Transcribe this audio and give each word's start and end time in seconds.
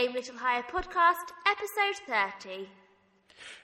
Aim 0.00 0.14
Little 0.14 0.38
Higher 0.38 0.62
podcast, 0.62 1.28
episode 1.46 2.02
30. 2.42 2.68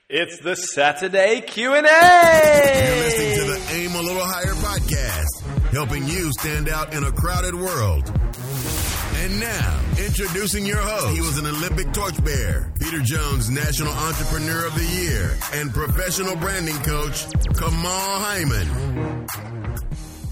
It's 0.07 0.39
the 0.39 0.55
Saturday 0.55 1.41
Q&A. 1.41 1.77
You're 1.77 1.81
listening 1.81 3.35
to 3.37 3.43
the 3.45 3.67
Aim 3.73 3.95
a 3.95 4.01
Little 4.03 4.23
Higher 4.23 4.53
podcast, 4.53 5.71
helping 5.71 6.07
you 6.07 6.31
stand 6.33 6.69
out 6.69 6.93
in 6.93 7.03
a 7.05 7.11
crowded 7.11 7.55
world. 7.55 8.11
And 9.15 9.39
now, 9.39 9.81
introducing 9.97 10.63
your 10.63 10.77
host. 10.77 11.15
He 11.15 11.21
was 11.21 11.39
an 11.39 11.47
Olympic 11.47 11.91
torchbearer, 11.91 12.71
Peter 12.79 12.99
Jones 12.99 13.49
National 13.49 13.93
Entrepreneur 13.93 14.67
of 14.67 14.75
the 14.75 14.85
Year, 14.85 15.35
and 15.53 15.73
professional 15.73 16.35
branding 16.35 16.77
coach, 16.83 17.25
Kamal 17.57 18.19
Hyman. 18.19 19.25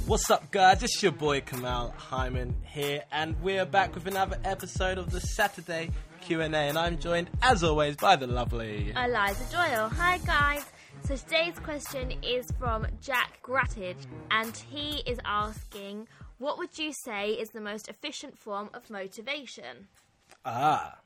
What's 0.08 0.30
up, 0.30 0.52
guys? 0.52 0.84
It's 0.84 1.02
your 1.02 1.14
boy 1.14 1.42
Kamal 1.42 1.92
Hyman 1.98 2.56
here, 2.64 3.02
and 3.12 3.36
we're 3.42 3.66
back 3.66 3.96
with 3.96 4.06
another 4.06 4.38
episode 4.44 5.00
of 5.00 5.10
the 5.10 5.20
Saturday 5.20 5.90
Q&A, 6.22 6.46
and 6.46 6.78
I'm 6.78 7.00
joined, 7.00 7.32
as 7.42 7.64
always, 7.64 7.96
by 7.96 8.16
the 8.16 8.28
lovely... 8.28 8.94
Eliza 8.96 9.52
Doyle. 9.52 9.90
Hi, 9.90 10.20
guys. 10.20 10.64
So 11.06 11.16
today's 11.16 11.58
question 11.58 12.14
is 12.22 12.46
from 12.60 12.86
Jack 13.02 13.40
Grattage, 13.42 14.06
and 14.30 14.56
he 14.56 15.02
is 15.08 15.18
asking, 15.26 16.08
what 16.38 16.60
would 16.60 16.78
you 16.78 16.94
say 16.94 17.32
is 17.32 17.50
the 17.50 17.60
most 17.60 17.88
efficient 17.88 18.38
form 18.38 18.70
of 18.76 18.92
motivation? 18.92 19.88
Ah, 20.46 21.00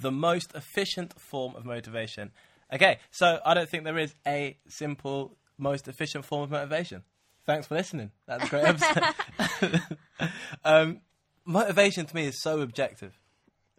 the 0.00 0.10
most 0.10 0.54
efficient 0.54 1.20
form 1.20 1.54
of 1.56 1.66
motivation. 1.66 2.30
Okay, 2.72 3.00
so 3.10 3.38
I 3.44 3.52
don't 3.52 3.68
think 3.68 3.84
there 3.84 3.98
is 3.98 4.14
a 4.26 4.56
simple, 4.66 5.36
most 5.58 5.88
efficient 5.88 6.24
form 6.24 6.44
of 6.44 6.50
motivation. 6.52 7.02
Thanks 7.46 7.66
for 7.68 7.74
listening. 7.76 8.10
That's 8.26 8.44
a 8.44 8.48
great 8.48 8.64
episode. 8.64 9.82
um, 10.64 11.00
motivation 11.44 12.04
to 12.06 12.14
me 12.14 12.26
is 12.26 12.42
so 12.42 12.60
objective. 12.60 13.18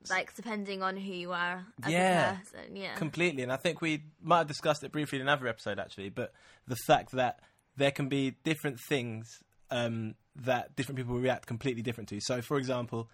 Like, 0.10 0.34
depending 0.36 0.82
on 0.84 0.96
who 0.96 1.12
you 1.14 1.34
are 1.34 1.66
as 1.84 1.92
Yeah. 1.92 2.32
a 2.32 2.38
person, 2.38 2.76
yeah. 2.78 2.96
Completely, 2.96 3.44
and 3.44 3.52
I 3.52 3.58
think 3.58 3.82
we 3.82 4.04
might 4.24 4.38
have 4.40 4.48
discussed 4.48 4.84
it 4.86 4.92
briefly 4.94 5.18
in 5.18 5.22
another 5.24 5.48
episode, 5.48 5.80
actually. 5.80 6.10
But 6.10 6.32
the 6.66 6.78
fact 6.88 7.12
that 7.12 7.42
there 7.76 7.92
can 7.92 8.08
be 8.08 8.36
different 8.46 8.80
things 8.88 9.44
um, 9.70 10.16
that 10.38 10.76
different 10.78 10.98
people 10.98 11.16
react 11.20 11.46
completely 11.46 11.82
different 11.82 12.08
to. 12.10 12.22
So, 12.22 12.42
for 12.42 12.58
example, 12.58 13.10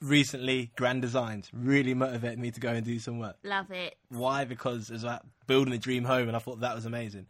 recently, 0.00 0.70
Grand 0.76 1.02
Designs 1.02 1.50
really 1.52 1.94
motivated 1.94 2.38
me 2.38 2.52
to 2.52 2.60
go 2.60 2.68
and 2.68 2.84
do 2.86 3.00
some 3.00 3.18
work. 3.18 3.36
Love 3.42 3.72
it. 3.72 3.96
Why? 4.08 4.44
Because 4.44 4.90
it 4.90 4.92
was 4.92 5.04
like 5.04 5.20
building 5.48 5.74
a 5.74 5.78
dream 5.78 6.04
home, 6.04 6.28
and 6.28 6.36
I 6.36 6.38
thought 6.38 6.60
that 6.60 6.76
was 6.76 6.86
amazing. 6.86 7.26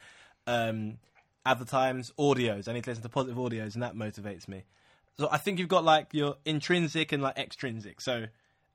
Um, 0.47 0.99
other 1.47 1.65
times, 1.65 2.13
audios. 2.19 2.69
I 2.69 2.73
need 2.73 2.85
to 2.85 2.91
listen 2.91 3.03
to 3.03 3.09
positive 3.09 3.39
audios, 3.39 3.75
and 3.75 3.83
that 3.83 3.95
motivates 3.95 4.49
me. 4.49 4.65
So 5.19 5.29
I 5.31 5.39
think 5.39 5.59
you've 5.59 5.69
got 5.69 5.85
like 5.85 6.09
your 6.13 6.37
intrinsic 6.45 7.13
and 7.13 7.23
like 7.23 7.39
extrinsic. 7.39 8.01
So 8.01 8.27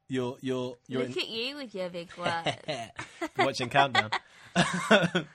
your 0.07 0.37
your 0.41 0.77
your 0.87 1.03
Look 1.03 1.17
at 1.17 1.29
you 1.29 1.57
with 1.57 1.75
your 1.75 1.89
big 1.89 2.09
words. 2.17 2.57
watching 3.37 3.69
countdown. 3.69 4.11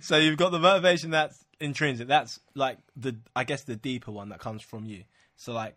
so 0.00 0.16
you've 0.16 0.38
got 0.38 0.50
the 0.50 0.58
motivation 0.58 1.10
that's 1.10 1.44
intrinsic. 1.60 2.08
That's 2.08 2.40
like 2.54 2.78
the 2.96 3.16
I 3.36 3.44
guess 3.44 3.62
the 3.64 3.76
deeper 3.76 4.10
one 4.10 4.30
that 4.30 4.40
comes 4.40 4.62
from 4.62 4.86
you. 4.86 5.04
So 5.36 5.52
like 5.52 5.76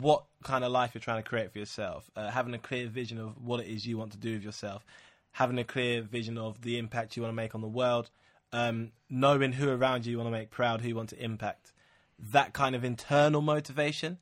what 0.00 0.24
kind 0.42 0.64
of 0.64 0.72
life 0.72 0.92
you're 0.94 1.00
trying 1.00 1.22
to 1.22 1.28
create 1.28 1.52
for 1.52 1.58
yourself, 1.58 2.10
uh, 2.16 2.30
having 2.30 2.54
a 2.54 2.58
clear 2.58 2.88
vision 2.88 3.18
of 3.18 3.40
what 3.44 3.60
it 3.60 3.66
is 3.66 3.86
you 3.86 3.98
want 3.98 4.12
to 4.12 4.18
do 4.18 4.32
with 4.34 4.42
yourself, 4.42 4.84
having 5.32 5.58
a 5.58 5.64
clear 5.64 6.00
vision 6.02 6.38
of 6.38 6.60
the 6.62 6.78
impact 6.78 7.16
you 7.16 7.22
want 7.22 7.32
to 7.32 7.36
make 7.36 7.54
on 7.54 7.60
the 7.60 7.68
world, 7.68 8.10
um, 8.54 8.92
knowing 9.10 9.52
who 9.52 9.68
around 9.68 10.06
you 10.06 10.12
you 10.12 10.18
want 10.18 10.28
to 10.28 10.32
make 10.32 10.50
proud, 10.50 10.80
who 10.80 10.88
you 10.88 10.96
want 10.96 11.10
to 11.10 11.22
impact. 11.22 11.72
That 12.18 12.52
kind 12.52 12.74
of 12.76 12.84
internal 12.84 13.42
motivation, 13.42 14.18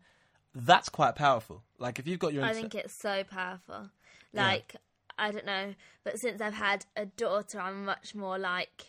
that's 0.55 0.89
quite 0.89 1.15
powerful. 1.15 1.63
Like 1.79 1.99
if 1.99 2.09
you've 2.09 2.19
got 2.19 2.33
your, 2.33 2.45
I 2.45 2.55
think 2.55 2.75
it's 2.75 2.99
so 3.01 3.25
powerful. 3.25 3.91
Like, 4.35 4.77
I 5.19 5.31
don't 5.31 5.45
know, 5.45 5.75
but 6.05 6.19
since 6.19 6.41
I've 6.41 6.55
had 6.55 6.87
a 6.97 7.05
daughter, 7.05 7.61
I'm 7.61 7.85
much 7.85 8.15
more 8.15 8.39
like, 8.39 8.87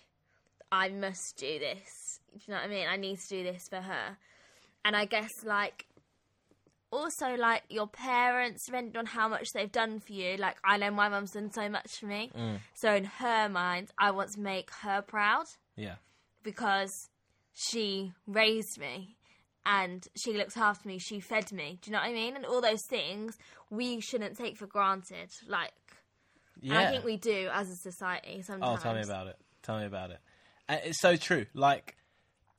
I 0.71 0.87
must 0.87 1.35
do 1.35 1.59
this. 1.59 2.21
Do 2.33 2.39
you 2.47 2.53
know 2.53 2.61
what 2.61 2.69
I 2.69 2.69
mean? 2.69 2.87
I 2.87 2.95
need 2.95 3.19
to 3.19 3.27
do 3.27 3.43
this 3.43 3.67
for 3.67 3.81
her. 3.81 4.17
And 4.85 4.95
I 4.95 5.03
guess, 5.03 5.29
like, 5.43 5.85
also, 6.93 7.35
like, 7.35 7.63
your 7.69 7.87
parents, 7.87 8.65
depending 8.65 8.97
on 8.97 9.05
how 9.05 9.27
much 9.27 9.51
they've 9.53 9.71
done 9.71 9.99
for 9.99 10.13
you, 10.13 10.37
like, 10.37 10.57
I 10.63 10.77
know 10.77 10.91
my 10.91 11.09
mum's 11.09 11.31
done 11.31 11.51
so 11.51 11.67
much 11.69 11.99
for 11.99 12.05
me. 12.05 12.31
Mm. 12.37 12.59
So, 12.75 12.93
in 12.93 13.05
her 13.05 13.49
mind, 13.49 13.91
I 13.97 14.11
want 14.11 14.31
to 14.33 14.39
make 14.39 14.69
her 14.81 15.01
proud 15.01 15.45
yeah, 15.75 15.95
because 16.43 17.09
she 17.53 18.13
raised 18.27 18.79
me 18.79 19.15
and 19.65 20.05
she 20.15 20.33
looked 20.33 20.57
after 20.57 20.87
me, 20.87 20.99
she 20.99 21.19
fed 21.19 21.51
me. 21.51 21.79
Do 21.81 21.89
you 21.89 21.93
know 21.93 22.01
what 22.01 22.09
I 22.09 22.13
mean? 22.13 22.35
And 22.35 22.45
all 22.45 22.61
those 22.61 22.85
things 22.89 23.37
we 23.69 23.99
shouldn't 23.99 24.37
take 24.37 24.57
for 24.57 24.67
granted. 24.67 25.29
Like, 25.47 25.71
yeah. 26.61 26.79
I 26.79 26.91
think 26.91 27.03
we 27.03 27.17
do 27.17 27.49
as 27.51 27.69
a 27.69 27.75
society 27.75 28.41
sometimes. 28.41 28.79
Oh, 28.79 28.83
tell 28.83 28.93
me 28.93 29.01
about 29.01 29.27
it. 29.27 29.37
Tell 29.63 29.79
me 29.79 29.85
about 29.85 30.11
it. 30.11 30.19
And 30.67 30.81
it's 30.83 30.99
so 30.99 31.15
true. 31.15 31.45
Like, 31.53 31.95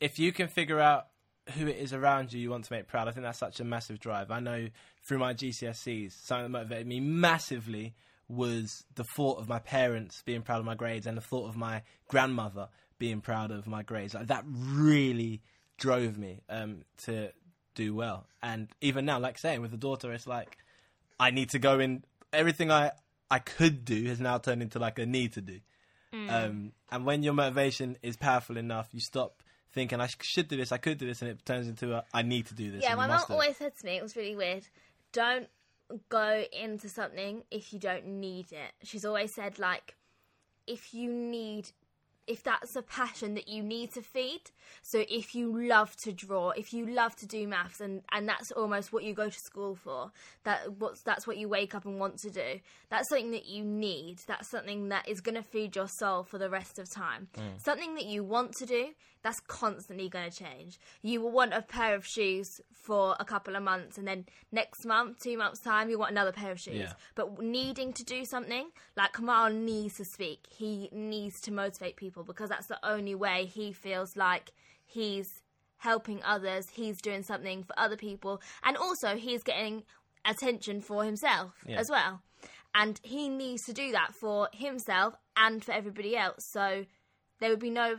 if 0.01 0.19
you 0.19 0.33
can 0.33 0.49
figure 0.49 0.81
out 0.81 1.07
who 1.51 1.67
it 1.67 1.77
is 1.77 1.93
around 1.93 2.33
you 2.33 2.41
you 2.41 2.51
want 2.51 2.65
to 2.65 2.73
make 2.73 2.87
proud, 2.87 3.09
I 3.09 3.13
think 3.13 3.25
that's 3.25 3.39
such 3.39 3.61
a 3.61 3.65
massive 3.65 4.01
drive. 4.01 4.31
I 4.31 4.41
know 4.41 4.69
through 5.03 5.19
my 5.19 5.35
GCSEs, 5.35 6.13
something 6.13 6.45
that 6.45 6.49
motivated 6.49 6.87
me 6.87 7.01
massively 7.01 7.95
was 8.29 8.85
the 8.95 9.05
thought 9.05 9.39
of 9.39 9.49
my 9.49 9.59
parents 9.59 10.23
being 10.25 10.43
proud 10.43 10.59
of 10.59 10.65
my 10.65 10.75
grades 10.75 11.07
and 11.07 11.17
the 11.17 11.23
thought 11.23 11.49
of 11.49 11.57
my 11.57 11.83
grandmother 12.09 12.69
being 12.99 13.21
proud 13.21 13.51
of 13.51 13.67
my 13.67 13.83
grades. 13.83 14.15
Like, 14.15 14.29
that 14.29 14.45
really 14.47 15.43
drove 15.77 16.17
me 16.17 16.41
um, 16.49 16.85
to 17.05 17.31
do 17.75 17.95
well. 17.95 18.27
And 18.43 18.69
even 18.81 19.05
now, 19.05 19.19
like 19.19 19.39
saying 19.39 19.61
with 19.61 19.71
the 19.71 19.77
daughter, 19.77 20.13
it's 20.13 20.27
like 20.27 20.57
I 21.19 21.31
need 21.31 21.51
to 21.51 21.59
go 21.59 21.81
in. 21.81 22.05
Everything 22.33 22.71
I 22.71 22.93
I 23.31 23.39
could 23.39 23.85
do 23.85 24.05
has 24.07 24.21
now 24.21 24.39
turned 24.39 24.63
into 24.63 24.79
like 24.79 24.99
a 24.99 25.07
need 25.07 25.35
to 25.35 25.41
do. 25.41 25.61
Mm. 26.13 26.31
Um, 26.31 26.73
and 26.91 27.05
when 27.05 27.23
your 27.23 27.33
motivation 27.33 27.97
is 28.03 28.17
powerful 28.17 28.57
enough, 28.57 28.89
you 28.93 29.01
stop 29.01 29.43
thinking 29.75 30.01
I 30.01 30.09
should 30.21 30.49
do 30.49 30.57
this, 30.57 30.73
I 30.73 30.79
could 30.79 30.99
do 30.99 31.07
this, 31.07 31.21
and 31.21 31.31
it 31.31 31.45
turns 31.45 31.69
into 31.69 31.95
a 31.95 32.05
I 32.13 32.23
need 32.23 32.47
to 32.47 32.55
do 32.55 32.71
this. 32.71 32.83
Yeah, 32.83 32.95
my 32.95 33.07
mum 33.07 33.17
must 33.17 33.29
do 33.29 33.33
it. 33.33 33.37
always 33.37 33.57
said 33.57 33.73
to 33.77 33.87
me, 33.87 33.97
it 33.97 34.03
was 34.03 34.17
really 34.17 34.37
weird, 34.37 34.65
don't 35.13 35.49
go 36.09 36.45
into 36.53 36.89
something 36.89 37.43
if 37.51 37.73
you 37.73 37.79
don't 37.79 38.07
need 38.07 38.53
it. 38.53 38.73
She's 38.83 39.05
always 39.05 39.35
said, 39.35 39.59
like, 39.59 39.97
if 40.67 40.95
you 40.95 41.13
need 41.13 41.71
if 42.27 42.43
that's 42.43 42.75
a 42.77 42.83
passion 42.83 43.35
that 43.35 43.49
you 43.49 43.63
need 43.63 43.93
to 43.93 44.01
feed 44.01 44.41
so 44.83 45.05
if 45.09 45.35
you 45.35 45.67
love 45.67 45.95
to 45.97 46.13
draw 46.13 46.51
if 46.51 46.73
you 46.73 46.87
love 46.87 47.15
to 47.17 47.27
do 47.27 47.47
maths 47.47 47.81
and 47.81 48.03
and 48.13 48.29
that's 48.29 48.51
almost 48.53 48.93
what 48.93 49.05
you 49.05 49.13
go 49.13 49.29
to 49.29 49.39
school 49.39 49.75
for 49.75 50.11
that 50.45 50.73
what's 50.79 51.03
that's 51.03 51.27
what 51.27 51.37
you 51.37 51.49
wake 51.49 51.75
up 51.75 51.85
and 51.85 52.01
want 52.01 52.17
to 52.19 52.31
do 52.31 52.61
that's 52.89 53.09
something 53.09 53.33
that 53.33 53.47
you 53.47 53.65
need 53.65 54.19
that's 54.27 54.51
something 54.51 54.89
that 54.89 55.07
is 55.09 55.21
going 55.21 55.35
to 55.35 55.43
feed 55.43 55.77
your 55.77 55.89
soul 55.89 56.23
for 56.23 56.39
the 56.39 56.49
rest 56.49 56.79
of 56.79 56.91
time 56.91 57.29
mm. 57.37 57.63
something 57.63 57.95
that 57.95 58.07
you 58.07 58.25
want 58.25 58.53
to 58.53 58.65
do 58.65 58.89
that's 59.25 59.41
constantly 59.41 60.09
going 60.09 60.31
to 60.31 60.37
change. 60.37 60.79
You 61.03 61.21
will 61.23 61.33
want 61.33 61.53
a 61.53 61.63
pair 61.63 61.97
of 61.97 62.07
shoes 62.07 62.61
for 62.73 63.17
a 63.19 63.25
couple 63.25 63.57
of 63.57 63.63
months 63.65 63.99
and 63.99 64.07
then 64.07 64.27
next 64.53 64.85
month 64.85 65.19
two 65.21 65.37
months 65.37 65.59
time 65.61 65.89
you 65.91 65.99
want 65.99 66.13
another 66.13 66.31
pair 66.31 66.53
of 66.53 66.61
shoes. 66.61 66.75
Yeah. 66.77 66.93
but 67.17 67.41
needing 67.43 67.93
to 67.95 68.05
do 68.05 68.25
something 68.27 68.69
like 68.97 69.15
Kamal 69.15 69.51
needs 69.51 69.97
to 69.97 70.05
speak. 70.05 70.41
He 70.51 70.89
needs 70.93 71.41
to 71.41 71.51
motivate 71.51 71.97
people 71.97 72.23
because 72.23 72.51
that's 72.51 72.67
the 72.69 72.79
only 72.87 73.15
way 73.17 73.47
he 73.47 73.73
feels 73.73 74.15
like 74.17 74.53
he's 74.85 75.43
helping 75.79 76.23
others 76.23 76.69
he's 76.71 77.01
doing 77.01 77.23
something 77.23 77.63
for 77.65 77.79
other 77.79 77.97
people 77.97 78.41
and 78.63 78.77
also 78.77 79.17
he's 79.17 79.43
getting 79.43 79.83
attention 80.25 80.81
for 80.81 81.05
himself 81.05 81.65
Yeah. 81.67 81.79
as 81.81 81.91
well. 81.91 82.21
And 82.75 83.01
he 83.03 83.29
needs 83.29 83.65
to 83.67 83.73
do 83.73 83.93
that 83.93 84.15
for 84.15 84.49
himself 84.53 85.15
and 85.37 85.65
for 85.65 85.73
everybody 85.73 86.17
else. 86.17 86.45
So 86.45 86.87
there 87.41 87.51
would 87.51 87.61
be 87.61 87.71
no 87.71 87.99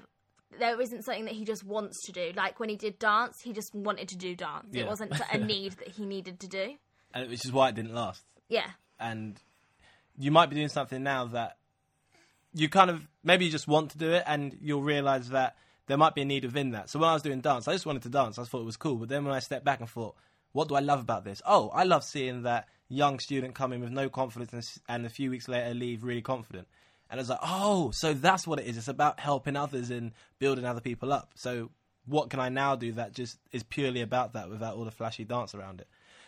there 0.59 0.79
isn't 0.81 1.03
something 1.03 1.25
that 1.25 1.33
he 1.33 1.45
just 1.45 1.63
wants 1.63 2.01
to 2.05 2.11
do 2.11 2.31
like 2.35 2.59
when 2.59 2.69
he 2.69 2.75
did 2.75 2.97
dance 2.99 3.41
he 3.41 3.53
just 3.53 3.73
wanted 3.75 4.07
to 4.09 4.17
do 4.17 4.35
dance 4.35 4.67
Yeah. 4.71 4.83
it 4.83 4.87
wasn't 4.87 5.13
a 5.31 5.37
need 5.53 5.73
that 5.73 5.89
he 5.89 6.05
needed 6.05 6.39
to 6.41 6.47
do 6.47 6.75
and 7.13 7.29
which 7.29 7.45
is 7.45 7.51
why 7.51 7.69
it 7.69 7.75
didn't 7.75 7.93
last. 7.93 8.23
yeah 8.49 8.71
And 8.99 9.39
you 10.17 10.31
might 10.31 10.49
be 10.49 10.55
doing 10.55 10.69
something 10.69 11.01
now 11.03 11.25
that 11.25 11.57
you 12.53 12.69
kind 12.69 12.89
of 12.89 13.07
maybe 13.23 13.45
you 13.45 13.51
just 13.51 13.67
want 13.67 13.91
to 13.91 13.97
do 13.97 14.11
it, 14.13 14.23
and 14.25 14.57
you'll 14.61 14.81
realize 14.81 15.29
that 15.29 15.57
there 15.87 15.97
might 15.97 16.15
be 16.15 16.21
a 16.21 16.25
need 16.25 16.45
within 16.45 16.71
that. 16.71 16.89
So 16.89 16.99
when 16.99 17.09
I 17.09 17.13
was 17.13 17.21
doing 17.21 17.41
dance, 17.41 17.67
I 17.67 17.73
just 17.73 17.85
wanted 17.85 18.03
to 18.03 18.09
dance. 18.09 18.39
I 18.39 18.43
thought 18.45 18.61
it 18.61 18.65
was 18.65 18.77
cool, 18.77 18.95
but 18.95 19.09
then 19.09 19.25
when 19.25 19.33
I 19.35 19.39
stepped 19.39 19.65
back 19.65 19.81
and 19.81 19.89
thought, 19.89 20.15
what 20.53 20.69
do 20.69 20.75
I 20.75 20.79
love 20.79 21.01
about 21.01 21.25
this? 21.25 21.41
Oh, 21.45 21.69
I 21.73 21.83
love 21.83 22.03
seeing 22.05 22.43
that 22.43 22.67
young 22.87 23.19
student 23.19 23.55
come 23.55 23.73
in 23.73 23.81
with 23.81 23.91
no 23.91 24.07
confidence 24.09 24.53
and, 24.53 24.65
and 24.87 25.05
a 25.05 25.09
few 25.09 25.29
weeks 25.31 25.47
later 25.49 25.73
leave 25.73 26.03
really 26.03 26.21
confident. 26.21 26.67
And 27.09 27.19
I 27.19 27.21
was 27.21 27.29
like, 27.29 27.39
oh, 27.43 27.91
so 27.91 28.13
that's 28.13 28.47
what 28.47 28.59
it 28.59 28.65
is. 28.65 28.77
It's 28.77 28.87
about 28.87 29.19
helping 29.19 29.55
others 29.55 29.91
and 29.91 30.11
building 30.39 30.65
other 30.65 30.81
people 30.81 31.13
up. 31.13 31.31
So 31.35 31.69
what 32.05 32.29
can 32.29 32.39
I 32.39 32.49
now 32.49 32.75
do 32.75 32.93
that 32.93 33.13
just 33.13 33.37
is 33.51 33.63
purely 33.63 34.01
about 34.01 34.33
that 34.33 34.49
without 34.49 34.75
all 34.75 34.85
the 34.85 34.91
flashy 34.91 35.23
dance 35.23 35.53
around 35.53 35.81
it? 35.81 35.87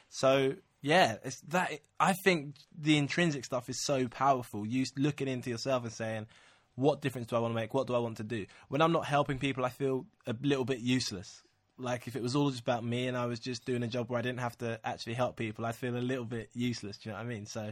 So 0.09 0.55
yeah, 0.81 1.17
it's 1.23 1.41
that. 1.49 1.71
I 1.99 2.13
think 2.13 2.55
the 2.77 2.97
intrinsic 2.97 3.43
stuff 3.43 3.69
is 3.69 3.83
so 3.83 4.07
powerful. 4.07 4.65
You 4.65 4.85
looking 4.95 5.27
into 5.27 5.49
yourself 5.49 5.83
and 5.83 5.91
saying, 5.91 6.27
"What 6.75 7.01
difference 7.01 7.27
do 7.27 7.35
I 7.35 7.39
want 7.39 7.51
to 7.53 7.55
make? 7.55 7.73
What 7.73 7.87
do 7.87 7.95
I 7.95 7.99
want 7.99 8.17
to 8.17 8.23
do?" 8.23 8.45
When 8.69 8.81
I'm 8.81 8.91
not 8.91 9.05
helping 9.05 9.39
people, 9.39 9.65
I 9.65 9.69
feel 9.69 10.05
a 10.27 10.35
little 10.41 10.65
bit 10.65 10.79
useless. 10.79 11.41
like 11.77 12.07
if 12.07 12.15
it 12.15 12.23
was 12.23 12.35
all 12.35 12.49
just 12.49 12.61
about 12.61 12.83
me 12.83 13.07
and 13.07 13.15
I 13.15 13.25
was 13.25 13.39
just 13.39 13.65
doing 13.65 13.83
a 13.83 13.87
job 13.87 14.09
where 14.09 14.19
I 14.19 14.21
didn't 14.21 14.39
have 14.39 14.57
to 14.59 14.79
actually 14.83 15.13
help 15.13 15.35
people, 15.37 15.65
I'd 15.65 15.75
feel 15.75 15.95
a 15.95 15.99
little 15.99 16.25
bit 16.25 16.49
useless. 16.53 16.97
Do 16.97 17.09
you 17.09 17.13
know 17.13 17.19
what 17.19 17.25
I 17.25 17.29
mean? 17.29 17.45
So 17.45 17.71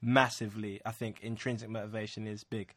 massively, 0.00 0.80
I 0.84 0.92
think 0.92 1.20
intrinsic 1.22 1.68
motivation 1.68 2.26
is 2.26 2.44
big. 2.44 2.74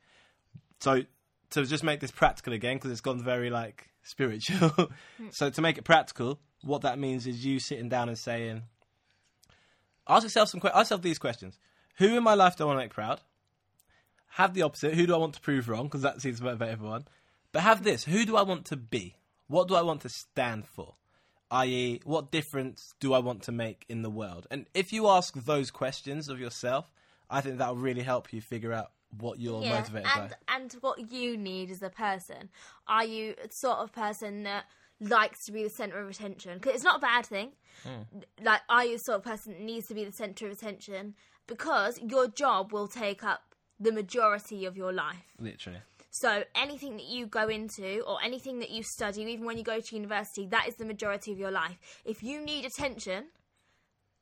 So 0.79 1.03
to 1.51 1.65
just 1.65 1.83
make 1.83 1.99
this 1.99 2.11
practical 2.11 2.53
again, 2.53 2.77
because 2.77 2.91
it's 2.91 3.01
gone 3.01 3.23
very 3.23 3.49
like 3.49 3.89
spiritual. 4.03 4.89
so 5.31 5.49
to 5.49 5.61
make 5.61 5.77
it 5.77 5.83
practical, 5.83 6.39
what 6.63 6.81
that 6.81 6.99
means 6.99 7.27
is 7.27 7.45
you 7.45 7.59
sitting 7.59 7.89
down 7.89 8.09
and 8.09 8.17
saying, 8.17 8.63
ask 10.07 10.23
yourself 10.23 10.49
some, 10.49 10.61
ask 10.65 10.75
yourself 10.75 11.01
these 11.01 11.19
questions: 11.19 11.57
Who 11.97 12.17
in 12.17 12.23
my 12.23 12.33
life 12.33 12.55
do 12.55 12.63
I 12.63 12.67
want 12.67 12.77
to 12.77 12.83
make 12.83 12.93
proud? 12.93 13.21
Have 14.35 14.53
the 14.53 14.61
opposite: 14.63 14.95
Who 14.95 15.05
do 15.05 15.13
I 15.13 15.17
want 15.17 15.35
to 15.35 15.41
prove 15.41 15.69
wrong? 15.69 15.83
Because 15.83 16.01
that 16.01 16.21
seems 16.21 16.39
to 16.39 16.43
motivate 16.43 16.69
everyone. 16.69 17.05
But 17.51 17.63
have 17.63 17.83
this: 17.83 18.05
Who 18.05 18.25
do 18.25 18.35
I 18.35 18.43
want 18.43 18.65
to 18.67 18.77
be? 18.77 19.15
What 19.47 19.67
do 19.67 19.75
I 19.75 19.81
want 19.81 20.01
to 20.01 20.09
stand 20.09 20.65
for? 20.65 20.95
I.e., 21.51 21.99
what 22.05 22.31
difference 22.31 22.95
do 23.01 23.13
I 23.13 23.19
want 23.19 23.43
to 23.43 23.51
make 23.51 23.85
in 23.89 24.03
the 24.03 24.09
world? 24.09 24.47
And 24.49 24.67
if 24.73 24.93
you 24.93 25.09
ask 25.09 25.33
those 25.33 25.69
questions 25.69 26.29
of 26.29 26.39
yourself, 26.39 26.89
I 27.31 27.41
think 27.41 27.57
that 27.57 27.69
will 27.69 27.81
really 27.81 28.01
help 28.01 28.33
you 28.33 28.41
figure 28.41 28.73
out 28.73 28.91
what 29.19 29.39
you're 29.39 29.61
yeah, 29.61 29.79
motivated 29.79 30.09
and 30.15 30.29
by. 30.29 30.35
and 30.55 30.73
what 30.81 31.11
you 31.11 31.37
need 31.37 31.71
as 31.71 31.81
a 31.81 31.89
person. 31.89 32.49
Are 32.87 33.05
you 33.05 33.35
a 33.43 33.49
sort 33.51 33.79
of 33.79 33.91
person 33.91 34.43
that 34.43 34.65
likes 34.99 35.45
to 35.45 35.51
be 35.51 35.63
the 35.63 35.69
center 35.69 35.99
of 35.99 36.09
attention? 36.09 36.57
Because 36.57 36.75
it's 36.75 36.83
not 36.83 36.97
a 36.97 37.01
bad 37.01 37.25
thing. 37.25 37.51
Hmm. 37.83 38.19
Like, 38.43 38.61
are 38.69 38.85
you 38.85 38.97
the 38.97 39.03
sort 39.03 39.17
of 39.17 39.23
person 39.23 39.53
that 39.53 39.61
needs 39.61 39.87
to 39.87 39.93
be 39.93 40.05
the 40.05 40.11
center 40.11 40.47
of 40.47 40.53
attention? 40.53 41.15
Because 41.47 41.99
your 42.01 42.27
job 42.27 42.71
will 42.71 42.87
take 42.87 43.23
up 43.23 43.55
the 43.79 43.91
majority 43.91 44.65
of 44.65 44.77
your 44.77 44.93
life. 44.93 45.33
Literally. 45.39 45.79
So 46.11 46.43
anything 46.55 46.97
that 46.97 47.05
you 47.05 47.25
go 47.25 47.47
into 47.47 48.01
or 48.01 48.17
anything 48.23 48.59
that 48.59 48.69
you 48.69 48.83
study, 48.83 49.21
even 49.23 49.45
when 49.45 49.57
you 49.57 49.63
go 49.63 49.79
to 49.79 49.95
university, 49.95 50.45
that 50.47 50.67
is 50.67 50.75
the 50.75 50.85
majority 50.85 51.31
of 51.31 51.39
your 51.39 51.51
life. 51.51 51.77
If 52.05 52.21
you 52.21 52.41
need 52.43 52.65
attention, 52.65 53.27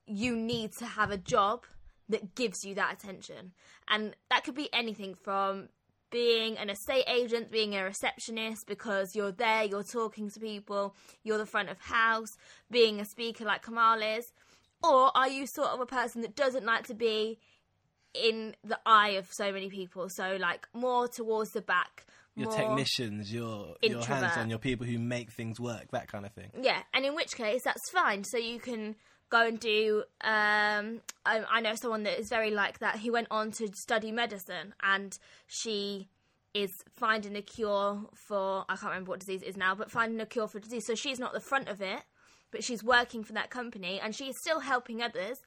you 0.05 0.35
need 0.35 0.71
to 0.79 0.85
have 0.85 1.11
a 1.11 1.17
job 1.17 1.65
that 2.09 2.35
gives 2.35 2.63
you 2.63 2.75
that 2.75 2.93
attention. 2.93 3.53
And 3.87 4.15
that 4.29 4.43
could 4.43 4.55
be 4.55 4.69
anything 4.73 5.15
from 5.15 5.69
being 6.11 6.57
an 6.57 6.69
estate 6.69 7.05
agent, 7.07 7.51
being 7.51 7.75
a 7.75 7.83
receptionist 7.83 8.65
because 8.67 9.15
you're 9.15 9.31
there, 9.31 9.63
you're 9.63 9.83
talking 9.83 10.29
to 10.31 10.39
people, 10.39 10.95
you're 11.23 11.37
the 11.37 11.45
front 11.45 11.69
of 11.69 11.79
house, 11.79 12.29
being 12.71 12.99
a 12.99 13.05
speaker 13.05 13.45
like 13.45 13.63
Kamal 13.63 14.01
is. 14.01 14.31
Or 14.83 15.11
are 15.15 15.29
you 15.29 15.45
sort 15.45 15.69
of 15.69 15.81
a 15.81 15.85
person 15.85 16.21
that 16.21 16.35
doesn't 16.35 16.65
like 16.65 16.87
to 16.87 16.93
be 16.93 17.37
in 18.13 18.55
the 18.63 18.79
eye 18.85 19.11
of 19.11 19.27
so 19.31 19.51
many 19.51 19.69
people? 19.69 20.07
So, 20.09 20.37
like, 20.39 20.67
more 20.73 21.07
towards 21.07 21.51
the 21.51 21.61
back. 21.61 22.05
Your 22.35 22.51
technicians, 22.51 23.33
your 23.33 23.75
your 23.81 23.97
Introvert. 23.97 24.07
hands 24.07 24.37
on, 24.37 24.49
your 24.49 24.59
people 24.59 24.85
who 24.85 24.97
make 24.97 25.29
things 25.33 25.59
work, 25.59 25.91
that 25.91 26.09
kind 26.09 26.25
of 26.25 26.31
thing. 26.31 26.51
Yeah, 26.61 26.81
and 26.93 27.05
in 27.05 27.13
which 27.13 27.35
case 27.35 27.63
that's 27.65 27.89
fine. 27.91 28.23
So 28.23 28.37
you 28.37 28.59
can 28.59 28.95
go 29.29 29.45
and 29.45 29.59
do. 29.59 30.03
Um, 30.21 31.01
I, 31.25 31.43
I 31.49 31.61
know 31.61 31.75
someone 31.75 32.03
that 32.03 32.19
is 32.19 32.29
very 32.29 32.51
like 32.51 32.79
that. 32.79 32.97
He 32.97 33.09
went 33.09 33.27
on 33.31 33.51
to 33.53 33.69
study 33.75 34.11
medicine, 34.11 34.73
and 34.83 35.17
she 35.47 36.09
is 36.53 36.83
finding 36.95 37.35
a 37.35 37.41
cure 37.41 38.01
for. 38.15 38.65
I 38.69 38.75
can't 38.75 38.91
remember 38.91 39.11
what 39.11 39.19
disease 39.19 39.41
it 39.41 39.47
is 39.47 39.57
now, 39.57 39.75
but 39.75 39.91
finding 39.91 40.19
a 40.19 40.25
cure 40.25 40.47
for 40.47 40.59
disease. 40.59 40.85
So 40.85 40.95
she's 40.95 41.19
not 41.19 41.33
the 41.33 41.39
front 41.39 41.67
of 41.69 41.81
it, 41.81 42.01
but 42.51 42.63
she's 42.63 42.83
working 42.83 43.23
for 43.23 43.33
that 43.33 43.49
company, 43.49 43.99
and 43.99 44.15
she's 44.15 44.37
still 44.37 44.59
helping 44.59 45.01
others. 45.01 45.39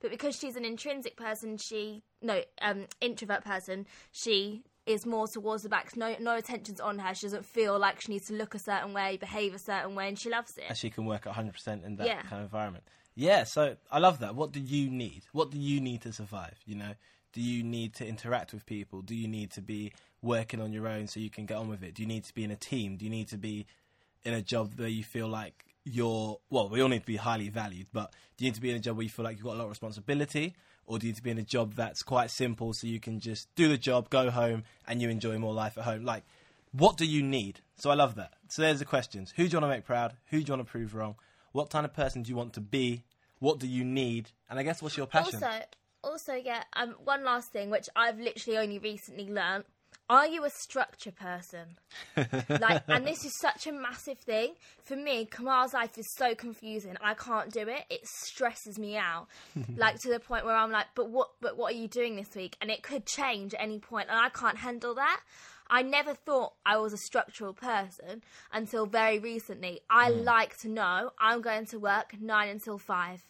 But 0.00 0.10
because 0.12 0.38
she's 0.38 0.54
an 0.54 0.64
intrinsic 0.64 1.16
person, 1.16 1.56
she 1.58 2.02
no 2.22 2.42
um, 2.62 2.86
introvert 3.00 3.44
person, 3.44 3.86
she 4.12 4.62
is 4.86 5.04
more 5.04 5.28
towards 5.28 5.64
the 5.64 5.68
back. 5.68 5.96
No, 5.96 6.14
no 6.20 6.36
attention's 6.36 6.80
on 6.80 6.98
her. 7.00 7.14
She 7.14 7.26
doesn't 7.26 7.44
feel 7.44 7.78
like 7.78 8.00
she 8.00 8.12
needs 8.12 8.26
to 8.28 8.32
look 8.34 8.54
a 8.54 8.58
certain 8.58 8.94
way, 8.94 9.16
behave 9.18 9.54
a 9.54 9.58
certain 9.58 9.94
way, 9.94 10.08
and 10.08 10.18
she 10.18 10.30
loves 10.30 10.56
it. 10.56 10.64
And 10.68 10.78
she 10.78 10.88
can 10.88 11.04
work 11.04 11.24
100% 11.24 11.84
in 11.84 11.96
that 11.96 12.06
Yeah. 12.06 12.22
kind 12.22 12.36
of 12.36 12.44
environment. 12.44 12.84
Yeah, 13.18 13.42
so 13.42 13.74
I 13.90 13.98
love 13.98 14.20
that. 14.20 14.36
What 14.36 14.52
do 14.52 14.60
you 14.60 14.88
need? 14.88 15.22
What 15.32 15.50
do 15.50 15.58
you 15.58 15.80
need 15.80 16.02
to 16.02 16.12
survive? 16.12 16.54
You 16.66 16.76
know, 16.76 16.92
do 17.32 17.40
you 17.40 17.64
need 17.64 17.94
to 17.94 18.06
interact 18.06 18.52
with 18.52 18.64
people? 18.64 19.02
Do 19.02 19.12
you 19.12 19.26
need 19.26 19.50
to 19.54 19.60
be 19.60 19.92
working 20.22 20.60
on 20.60 20.72
your 20.72 20.86
own 20.86 21.08
so 21.08 21.18
you 21.18 21.28
can 21.28 21.44
get 21.44 21.56
on 21.56 21.68
with 21.68 21.82
it? 21.82 21.94
Do 21.94 22.02
you 22.02 22.06
need 22.06 22.22
to 22.26 22.32
be 22.32 22.44
in 22.44 22.52
a 22.52 22.56
team? 22.56 22.96
Do 22.96 23.04
you 23.04 23.10
need 23.10 23.26
to 23.30 23.36
be 23.36 23.66
in 24.22 24.34
a 24.34 24.40
job 24.40 24.78
where 24.78 24.86
you 24.86 25.02
feel 25.02 25.26
like 25.26 25.64
you're 25.82 26.38
well, 26.48 26.68
we 26.68 26.80
all 26.80 26.88
need 26.88 27.00
to 27.00 27.06
be 27.06 27.16
highly 27.16 27.48
valued, 27.48 27.88
but 27.92 28.12
do 28.36 28.44
you 28.44 28.52
need 28.52 28.54
to 28.54 28.60
be 28.60 28.70
in 28.70 28.76
a 28.76 28.78
job 28.78 28.96
where 28.96 29.02
you 29.02 29.10
feel 29.10 29.24
like 29.24 29.36
you've 29.36 29.44
got 29.44 29.56
a 29.56 29.58
lot 29.58 29.64
of 29.64 29.70
responsibility? 29.70 30.54
Or 30.86 31.00
do 31.00 31.08
you 31.08 31.12
need 31.12 31.16
to 31.16 31.22
be 31.24 31.30
in 31.32 31.38
a 31.38 31.42
job 31.42 31.74
that's 31.74 32.04
quite 32.04 32.30
simple 32.30 32.72
so 32.72 32.86
you 32.86 33.00
can 33.00 33.18
just 33.18 33.52
do 33.56 33.66
the 33.66 33.76
job, 33.76 34.10
go 34.10 34.30
home, 34.30 34.62
and 34.86 35.02
you 35.02 35.08
enjoy 35.08 35.36
more 35.38 35.52
life 35.52 35.76
at 35.76 35.82
home? 35.82 36.04
Like, 36.04 36.22
what 36.70 36.96
do 36.96 37.04
you 37.04 37.24
need? 37.24 37.62
So 37.78 37.90
I 37.90 37.94
love 37.94 38.14
that. 38.14 38.34
So 38.46 38.62
there's 38.62 38.78
the 38.78 38.84
questions. 38.84 39.34
Who 39.34 39.48
do 39.48 39.56
you 39.56 39.60
want 39.60 39.72
to 39.72 39.76
make 39.76 39.84
proud? 39.84 40.14
Who 40.26 40.38
do 40.38 40.44
you 40.46 40.56
want 40.56 40.68
to 40.68 40.70
prove 40.70 40.94
wrong? 40.94 41.16
What 41.52 41.70
kind 41.70 41.84
of 41.84 41.92
person 41.92 42.22
do 42.22 42.30
you 42.30 42.36
want 42.36 42.52
to 42.52 42.60
be? 42.60 43.02
What 43.40 43.58
do 43.58 43.66
you 43.66 43.84
need? 43.84 44.30
And 44.50 44.58
I 44.58 44.62
guess 44.62 44.82
what's 44.82 44.96
your 44.96 45.06
passion? 45.06 45.42
Also, 45.42 45.60
also, 46.04 46.34
yeah. 46.34 46.62
Um, 46.74 46.94
one 47.04 47.24
last 47.24 47.52
thing, 47.52 47.70
which 47.70 47.88
I've 47.96 48.18
literally 48.18 48.58
only 48.58 48.78
recently 48.78 49.28
learnt. 49.28 49.66
Are 50.10 50.26
you 50.26 50.44
a 50.44 50.50
structure 50.50 51.12
person? 51.12 51.76
like, 52.48 52.82
and 52.88 53.06
this 53.06 53.26
is 53.26 53.38
such 53.38 53.66
a 53.66 53.72
massive 53.72 54.18
thing 54.18 54.54
for 54.82 54.96
me. 54.96 55.26
Kamal's 55.26 55.74
life 55.74 55.98
is 55.98 56.06
so 56.16 56.34
confusing. 56.34 56.96
I 57.02 57.12
can't 57.12 57.52
do 57.52 57.68
it. 57.68 57.84
It 57.90 58.06
stresses 58.08 58.78
me 58.78 58.96
out, 58.96 59.28
like 59.76 60.00
to 60.00 60.08
the 60.08 60.18
point 60.18 60.46
where 60.46 60.56
I'm 60.56 60.70
like, 60.70 60.86
but 60.94 61.10
what? 61.10 61.32
But 61.42 61.58
what 61.58 61.74
are 61.74 61.76
you 61.76 61.88
doing 61.88 62.16
this 62.16 62.34
week? 62.34 62.56
And 62.62 62.70
it 62.70 62.82
could 62.82 63.04
change 63.04 63.52
at 63.52 63.60
any 63.60 63.78
point, 63.78 64.08
and 64.08 64.18
I 64.18 64.30
can't 64.30 64.56
handle 64.56 64.94
that. 64.94 65.20
I 65.70 65.82
never 65.82 66.14
thought 66.14 66.54
I 66.64 66.76
was 66.78 66.92
a 66.92 66.96
structural 66.96 67.52
person 67.52 68.22
until 68.52 68.86
very 68.86 69.18
recently. 69.18 69.80
I 69.90 70.10
mm. 70.10 70.24
like 70.24 70.58
to 70.58 70.68
know 70.68 71.10
I'm 71.18 71.40
going 71.40 71.66
to 71.66 71.78
work 71.78 72.14
nine 72.20 72.48
until 72.48 72.78
five. 72.78 73.24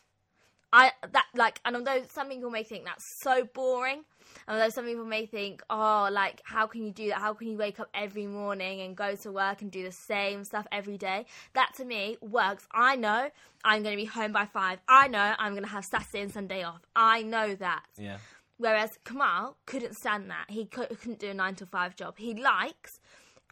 I 0.73 0.93
that 1.13 1.27
like, 1.35 1.61
and 1.65 1.77
although 1.77 2.03
some 2.11 2.29
people 2.29 2.51
may 2.51 2.63
think 2.63 2.85
that's 2.85 3.05
so 3.05 3.49
boring, 3.55 4.05
and 4.47 4.57
although 4.57 4.69
some 4.69 4.85
people 4.85 5.05
may 5.05 5.25
think, 5.25 5.63
oh, 5.71 6.09
like 6.13 6.43
how 6.45 6.67
can 6.67 6.85
you 6.85 6.91
do 6.91 7.09
that? 7.09 7.19
How 7.21 7.33
can 7.33 7.49
you 7.49 7.57
wake 7.57 7.81
up 7.81 7.89
every 7.95 8.27
morning 8.27 8.83
and 8.83 8.95
go 8.95 9.15
to 9.17 9.33
work 9.33 9.63
and 9.63 9.71
do 9.71 9.83
the 9.83 9.93
same 9.93 10.45
stuff 10.45 10.67
every 10.71 10.99
day? 10.99 11.25
That 11.55 11.73
to 11.77 11.85
me 11.85 12.19
works. 12.21 12.67
I 12.71 12.97
know 12.97 13.31
I'm 13.65 13.83
going 13.83 13.97
to 13.97 14.03
be 14.03 14.07
home 14.07 14.33
by 14.33 14.45
five. 14.45 14.79
I 14.87 15.09
know 15.09 15.35
I'm 15.39 15.53
going 15.53 15.65
to 15.65 15.71
have 15.71 15.87
Saturday 15.87 16.21
and 16.21 16.33
Sunday 16.33 16.63
off. 16.63 16.83
I 16.95 17.23
know 17.23 17.55
that. 17.55 17.85
yeah. 17.97 18.19
Whereas 18.59 18.99
Kamal 19.05 19.57
couldn't 19.67 19.95
stand 19.95 20.31
that. 20.31 20.47
He 20.49 20.67
couldn't 20.67 21.21
do 21.21 21.31
a 21.31 21.35
nine 21.35 21.55
to 21.57 21.67
five 21.67 21.97
job. 21.97 22.19
He 22.19 22.35
likes 22.35 22.99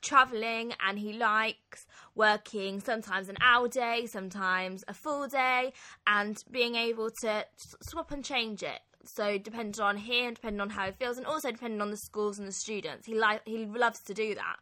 traveling 0.02 0.72
and 0.86 0.98
he 0.98 1.12
likes 1.12 1.86
working 2.14 2.80
sometimes 2.80 3.28
an 3.28 3.36
hour 3.40 3.68
day, 3.68 4.06
sometimes 4.06 4.84
a 4.88 4.94
full 4.94 5.26
day, 5.28 5.72
and 6.06 6.36
being 6.50 6.74
able 6.74 7.10
to 7.22 7.44
swap 7.82 8.10
and 8.10 8.24
change 8.24 8.62
it. 8.62 8.80
So 9.04 9.38
depending 9.38 9.80
on 9.80 9.96
him, 9.96 10.34
depending 10.34 10.60
on 10.60 10.70
how 10.70 10.86
he 10.86 10.92
feels, 10.92 11.16
and 11.16 11.26
also 11.26 11.50
depending 11.50 11.80
on 11.80 11.90
the 11.90 11.96
schools 11.96 12.38
and 12.38 12.48
the 12.48 12.52
students, 12.52 13.06
he 13.06 13.14
like 13.14 13.42
he 13.44 13.64
loves 13.64 14.00
to 14.06 14.14
do 14.14 14.34
that. 14.34 14.56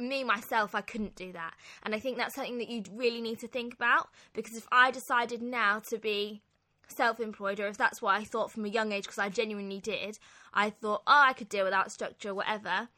Me 0.00 0.24
myself, 0.24 0.74
I 0.74 0.80
couldn't 0.80 1.14
do 1.14 1.32
that, 1.32 1.54
and 1.82 1.94
I 1.94 2.00
think 2.00 2.16
that's 2.16 2.34
something 2.34 2.58
that 2.58 2.68
you 2.68 2.82
really 2.92 3.20
need 3.20 3.40
to 3.40 3.48
think 3.48 3.74
about 3.74 4.08
because 4.32 4.56
if 4.56 4.66
I 4.72 4.90
decided 4.90 5.42
now 5.42 5.80
to 5.90 5.98
be 5.98 6.42
self-employed 6.88 7.60
or 7.60 7.66
if 7.66 7.76
that's 7.76 8.02
what 8.02 8.14
I 8.14 8.24
thought 8.24 8.50
from 8.50 8.64
a 8.64 8.68
young 8.68 8.92
age 8.92 9.04
because 9.04 9.18
I 9.18 9.28
genuinely 9.28 9.80
did 9.80 10.18
I 10.52 10.70
thought 10.70 11.02
oh 11.06 11.22
I 11.26 11.32
could 11.32 11.48
deal 11.48 11.64
without 11.64 11.92
structure 11.92 12.34
whatever. 12.34 12.88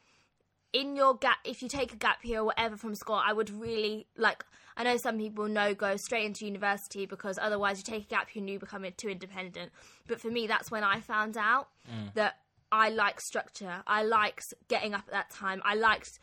In 0.73 0.95
your 0.95 1.15
gap 1.15 1.37
if 1.43 1.61
you 1.61 1.69
take 1.69 1.93
a 1.93 1.97
gap 1.97 2.23
year 2.23 2.39
or 2.39 2.45
whatever 2.45 2.77
from 2.77 2.95
school 2.95 3.21
I 3.23 3.33
would 3.33 3.49
really 3.49 4.07
like 4.17 4.45
I 4.75 4.83
know 4.83 4.97
some 4.97 5.17
people 5.17 5.47
know 5.47 5.73
go 5.73 5.97
straight 5.97 6.25
into 6.25 6.45
university 6.45 7.05
because 7.05 7.39
otherwise 7.41 7.77
you 7.77 7.83
take 7.83 8.05
a 8.05 8.09
gap 8.09 8.35
year 8.35 8.41
and 8.41 8.49
you 8.49 8.59
become 8.59 8.85
too 8.95 9.09
independent. 9.09 9.71
But 10.07 10.21
for 10.21 10.29
me 10.29 10.47
that's 10.47 10.69
when 10.69 10.83
I 10.83 10.99
found 10.99 11.37
out 11.37 11.69
mm. 11.89 12.13
that 12.13 12.37
I 12.71 12.89
like 12.89 13.21
structure. 13.21 13.83
I 13.87 14.03
liked 14.03 14.53
getting 14.67 14.93
up 14.93 15.03
at 15.07 15.13
that 15.13 15.29
time. 15.29 15.61
I 15.63 15.75
liked 15.75 16.19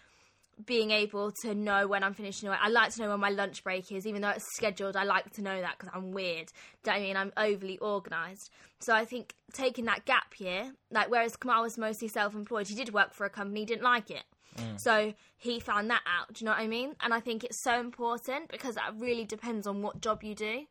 being 0.65 0.91
able 0.91 1.33
to 1.43 1.55
know 1.55 1.87
when 1.87 2.03
I'm 2.05 2.15
finishing 2.15 2.49
work. 2.49 2.59
I 2.63 2.69
like 2.69 2.93
to 2.95 3.03
know 3.03 3.11
when 3.11 3.21
my 3.21 3.31
lunch 3.31 3.65
break 3.65 3.91
is, 3.91 4.07
even 4.07 4.23
though 4.23 4.31
it's 4.31 4.47
scheduled. 4.57 4.97
I 4.97 5.05
like 5.05 5.33
to 5.35 5.43
know 5.43 5.61
that 5.61 5.79
because 5.79 5.93
I'm 5.95 6.13
weird. 6.13 6.53
Do 6.83 6.91
you 6.91 6.93
know 6.93 6.93
what 6.93 6.97
I 6.97 7.01
mean? 7.01 7.17
I'm 7.17 7.33
overly 7.37 7.79
organised. 7.81 8.51
So 8.81 8.95
I 8.95 9.05
think 9.05 9.35
taking 9.53 9.87
that 9.87 10.05
gap 10.05 10.39
year, 10.39 10.73
like 10.91 11.11
whereas 11.11 11.37
Kamal 11.37 11.63
was 11.63 11.79
mostly 11.79 12.09
self-employed, 12.09 12.69
he 12.69 12.75
did 12.75 12.93
work 12.93 13.15
for 13.15 13.25
a 13.25 13.31
company, 13.31 13.61
he 13.61 13.67
didn't 13.67 13.85
like 13.85 14.11
it. 14.11 14.25
So 14.77 15.15
he 15.37 15.59
found 15.59 15.91
that 15.91 16.03
out. 16.07 16.33
Do 16.33 16.45
you 16.45 16.47
know 16.47 16.53
what 16.53 16.61
I 16.61 16.69
mean? 16.69 16.95
And 17.01 17.13
I 17.13 17.19
think 17.19 17.43
it's 17.43 17.61
so 17.61 17.81
important 17.81 18.51
because 18.51 18.77
that 18.77 18.93
really 18.97 19.25
depends 19.25 19.67
on 19.67 19.83
what 19.83 20.01
job 20.01 20.23
you 20.23 20.37
do. 20.37 20.67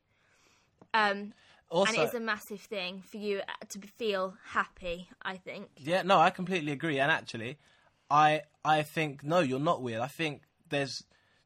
Um, 0.93 1.33
Also, 1.69 1.91
and 1.91 2.01
it 2.01 2.07
is 2.07 2.13
a 2.13 2.19
massive 2.19 2.61
thing 2.61 3.01
for 3.01 3.17
you 3.17 3.39
uh, 3.39 3.65
to 3.69 3.79
feel 3.97 4.35
happy. 4.51 5.09
I 5.21 5.37
think. 5.37 5.67
Yeah, 5.77 6.03
no, 6.03 6.19
I 6.19 6.29
completely 6.29 6.71
agree. 6.71 6.99
And 6.99 7.11
actually, 7.11 7.57
I 8.13 8.43
I 8.63 8.83
think 8.83 9.23
no, 9.23 9.39
you're 9.39 9.59
not 9.59 9.81
weird. 9.81 10.01
I 10.01 10.07
think 10.07 10.43
there's 10.69 11.03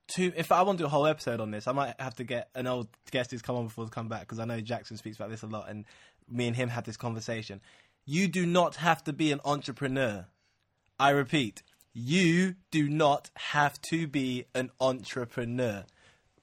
two. 0.08 0.34
If 0.36 0.52
I 0.52 0.62
want 0.64 0.78
to 0.78 0.84
do 0.84 0.86
a 0.86 0.90
whole 0.90 1.08
episode 1.08 1.40
on 1.40 1.50
this, 1.50 1.66
I 1.66 1.72
might 1.72 1.96
have 1.98 2.16
to 2.16 2.26
get 2.26 2.50
an 2.56 2.68
old 2.68 2.90
guest 3.10 3.32
who's 3.32 3.42
come 3.42 3.56
on 3.56 3.64
before 3.64 3.86
to 3.86 3.92
come 3.92 4.10
back 4.10 4.22
because 4.22 4.38
I 4.38 4.46
know 4.46 4.60
Jackson 4.60 4.98
speaks 4.98 5.16
about 5.16 5.30
this 5.30 5.44
a 5.44 5.48
lot, 5.48 5.70
and 5.70 5.86
me 6.30 6.46
and 6.46 6.56
him 6.56 6.68
had 6.68 6.84
this 6.84 6.98
conversation. 6.98 7.62
You 8.06 8.28
do 8.28 8.46
not 8.46 8.76
have 8.76 9.02
to 9.06 9.14
be 9.14 9.32
an 9.32 9.40
entrepreneur. 9.46 10.26
I 11.00 11.12
repeat, 11.12 11.64
you 11.94 12.56
do 12.70 12.90
not 12.90 13.30
have 13.36 13.82
to 13.90 14.06
be 14.06 14.46
an 14.54 14.70
entrepreneur. 14.82 15.86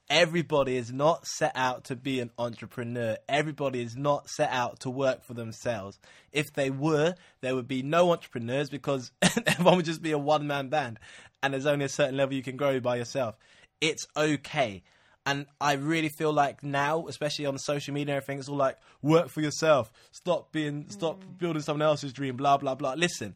Everybody 0.09 0.77
is 0.77 0.93
not 0.93 1.25
set 1.25 1.51
out 1.55 1.85
to 1.85 1.95
be 1.95 2.19
an 2.19 2.29
entrepreneur. 2.37 3.17
Everybody 3.27 3.81
is 3.81 3.95
not 3.95 4.29
set 4.29 4.51
out 4.51 4.81
to 4.81 4.89
work 4.91 5.23
for 5.23 5.33
themselves. 5.33 5.97
If 6.31 6.53
they 6.53 6.69
were, 6.69 7.15
there 7.41 7.55
would 7.55 7.67
be 7.67 7.81
no 7.81 8.11
entrepreneurs 8.11 8.69
because 8.69 9.11
everyone 9.47 9.77
would 9.77 9.85
just 9.85 10.03
be 10.03 10.11
a 10.11 10.17
one 10.17 10.45
man 10.45 10.69
band. 10.69 10.99
And 11.41 11.53
there's 11.53 11.65
only 11.65 11.85
a 11.85 11.89
certain 11.89 12.17
level 12.17 12.35
you 12.35 12.43
can 12.43 12.55
grow 12.55 12.79
by 12.79 12.97
yourself. 12.97 13.35
It's 13.81 14.05
okay. 14.15 14.83
And 15.25 15.47
I 15.59 15.73
really 15.73 16.09
feel 16.09 16.31
like 16.31 16.63
now, 16.63 17.07
especially 17.07 17.47
on 17.47 17.57
social 17.57 17.93
media 17.93 18.13
and 18.13 18.17
everything, 18.17 18.37
it's 18.37 18.47
all 18.47 18.57
like 18.57 18.77
work 19.01 19.29
for 19.29 19.41
yourself. 19.41 19.91
Stop 20.11 20.51
being, 20.51 20.85
stop 20.89 21.23
mm. 21.23 21.39
building 21.39 21.63
someone 21.63 21.81
else's 21.81 22.13
dream. 22.13 22.35
Blah 22.35 22.57
blah 22.57 22.75
blah. 22.75 22.93
Listen, 22.93 23.33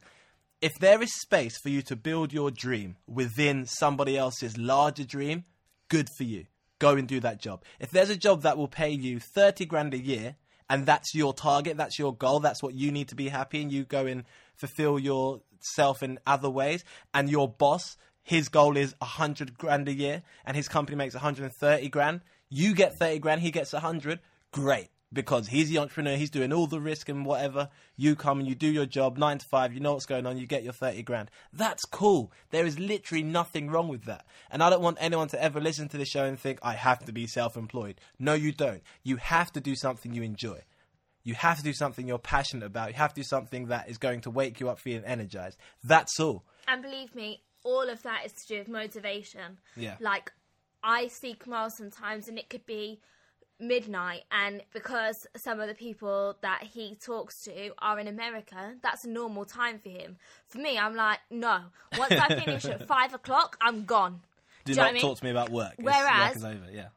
if 0.62 0.74
there 0.80 1.02
is 1.02 1.12
space 1.22 1.58
for 1.58 1.70
you 1.70 1.82
to 1.84 1.96
build 1.96 2.32
your 2.32 2.52
dream 2.52 2.98
within 3.08 3.66
somebody 3.66 4.18
else's 4.18 4.56
larger 4.56 5.04
dream, 5.04 5.46
good 5.88 6.08
for 6.16 6.26
you. 6.26 6.46
Go 6.80 6.96
and 6.96 7.08
do 7.08 7.20
that 7.20 7.40
job. 7.40 7.64
If 7.80 7.92
there's 7.92 8.10
a 8.10 8.18
job 8.18 8.44
that 8.44 8.58
will 8.58 8.68
pay 8.68 8.90
you 8.90 9.20
30 9.20 9.66
grand 9.66 9.94
a 9.94 9.98
year 9.98 10.36
and 10.70 10.86
that's 10.86 11.14
your 11.14 11.34
target, 11.34 11.78
that's 11.78 12.00
your 12.00 12.16
goal, 12.16 12.40
that's 12.40 12.64
what 12.64 12.74
you 12.74 12.92
need 12.92 13.10
to 13.10 13.16
be 13.16 13.30
happy 13.30 13.62
and 13.62 13.72
you 13.72 13.84
go 13.84 14.06
and 14.06 14.24
fulfill 14.56 14.98
yourself 14.98 16.02
in 16.02 16.20
other 16.26 16.50
ways 16.50 16.84
and 17.14 17.30
your 17.30 17.48
boss, 17.48 17.98
his 18.24 18.50
goal 18.50 18.78
is 18.78 18.96
100 19.00 19.58
grand 19.58 19.88
a 19.88 19.94
year 19.94 20.24
and 20.46 20.56
his 20.56 20.68
company 20.68 20.96
makes 20.96 21.14
130 21.14 21.90
grand, 21.90 22.22
you 22.50 22.74
get 22.74 22.98
30 22.98 23.20
grand, 23.20 23.42
he 23.42 23.52
gets 23.52 23.74
100, 23.74 24.20
great 24.52 24.90
because 25.12 25.48
he's 25.48 25.70
the 25.70 25.78
entrepreneur, 25.78 26.16
he's 26.16 26.30
doing 26.30 26.54
all 26.54 26.68
the 26.68 26.80
risk 26.80 27.10
and 27.10 27.26
whatever. 27.26 27.70
You 27.96 28.16
come 28.16 28.40
and 28.40 28.48
you 28.48 28.56
do 28.56 28.68
your 28.68 28.86
job 28.86 29.18
nine 29.18 29.40
to 29.40 29.46
five, 29.46 29.74
you 29.74 29.80
know 29.80 29.94
what's 29.94 30.06
going 30.06 30.26
on, 30.26 30.38
you 30.38 30.46
get 30.46 30.64
your 30.64 30.74
30 30.74 31.04
grand. 31.04 31.32
That's 31.52 31.84
cool. 31.86 32.32
There 32.52 32.66
is 32.66 32.80
literally 32.80 33.24
nothing 33.24 33.70
wrong 33.70 33.88
with 33.88 34.06
that. 34.06 34.26
And 34.52 34.62
I 34.62 34.70
don't 34.70 34.82
want 34.82 34.98
anyone 35.00 35.28
to 35.30 35.42
ever 35.42 35.60
listen 35.60 35.90
to 35.90 35.98
the 35.98 36.06
show 36.06 36.26
and 36.26 36.40
think, 36.40 36.60
I 36.62 36.74
have 36.74 37.06
to 37.06 37.12
be 37.12 37.28
self 37.28 37.58
employed. 37.58 38.00
No, 38.20 38.34
you 38.34 38.52
don't. 38.52 38.84
You 39.04 39.18
have 39.18 39.52
to 39.54 39.62
do 39.62 39.76
something 39.76 40.14
you 40.14 40.24
enjoy. 40.24 40.62
You 41.24 41.34
have 41.36 41.58
to 41.58 41.64
do 41.64 41.74
something 41.74 42.08
you're 42.08 42.18
passionate 42.18 42.66
about. 42.66 42.90
You 42.90 42.96
have 42.96 43.14
to 43.14 43.22
do 43.22 43.28
something 43.28 43.68
that 43.68 43.90
is 43.90 43.98
going 43.98 44.22
to 44.22 44.32
wake 44.32 44.60
you 44.60 44.70
up 44.70 44.80
feeling 44.80 45.06
energized. 45.06 45.58
That's 45.84 46.20
all. 46.20 46.44
And 46.68 46.82
believe 46.82 47.14
me, 47.14 47.42
all 47.64 47.90
of 47.90 48.02
that 48.04 48.26
is 48.26 48.32
to 48.34 48.48
do 48.48 48.60
with 48.60 48.68
motivation. 48.68 49.58
Yeah. 49.76 49.98
Like, 50.00 50.32
I 50.82 51.08
see 51.08 51.34
Kamal 51.34 51.72
sometimes, 51.72 52.28
and 52.28 52.38
it 52.38 52.50
could 52.50 52.66
be 52.66 53.02
midnight, 53.60 54.24
and 54.32 54.62
because 54.74 55.28
some 55.36 55.60
of 55.60 55.68
the 55.68 55.74
people 55.76 56.38
that 56.42 56.64
he 56.64 56.96
talks 56.96 57.44
to 57.44 57.72
are 57.80 58.00
in 58.00 58.08
America, 58.08 58.76
that's 58.82 59.04
a 59.04 59.10
normal 59.10 59.46
time 59.46 59.80
for 59.80 59.90
him. 59.90 60.18
For 60.48 60.58
me, 60.60 60.78
I'm 60.78 60.96
like, 60.96 61.20
no. 61.30 61.60
Once 61.98 62.14
I 62.14 62.40
finish 62.40 62.66
at 62.66 62.88
five 62.88 63.14
o'clock, 63.14 63.58
I'm 63.62 63.86
gone. 63.86 64.22
Do, 64.66 64.72
you 64.72 64.76
know 64.78 64.84
not 64.84 64.90
I 64.90 64.94
mean? 64.94 65.02
talk 65.02 65.18
to 65.18 65.24
me 65.26 65.32
about 65.32 65.50
work. 65.50 65.74
It's- 65.78 65.86
Whereas- 65.86 66.28
work 66.28 66.36
is 66.38 66.46
over. 66.46 66.72
Yeah. 66.72 66.88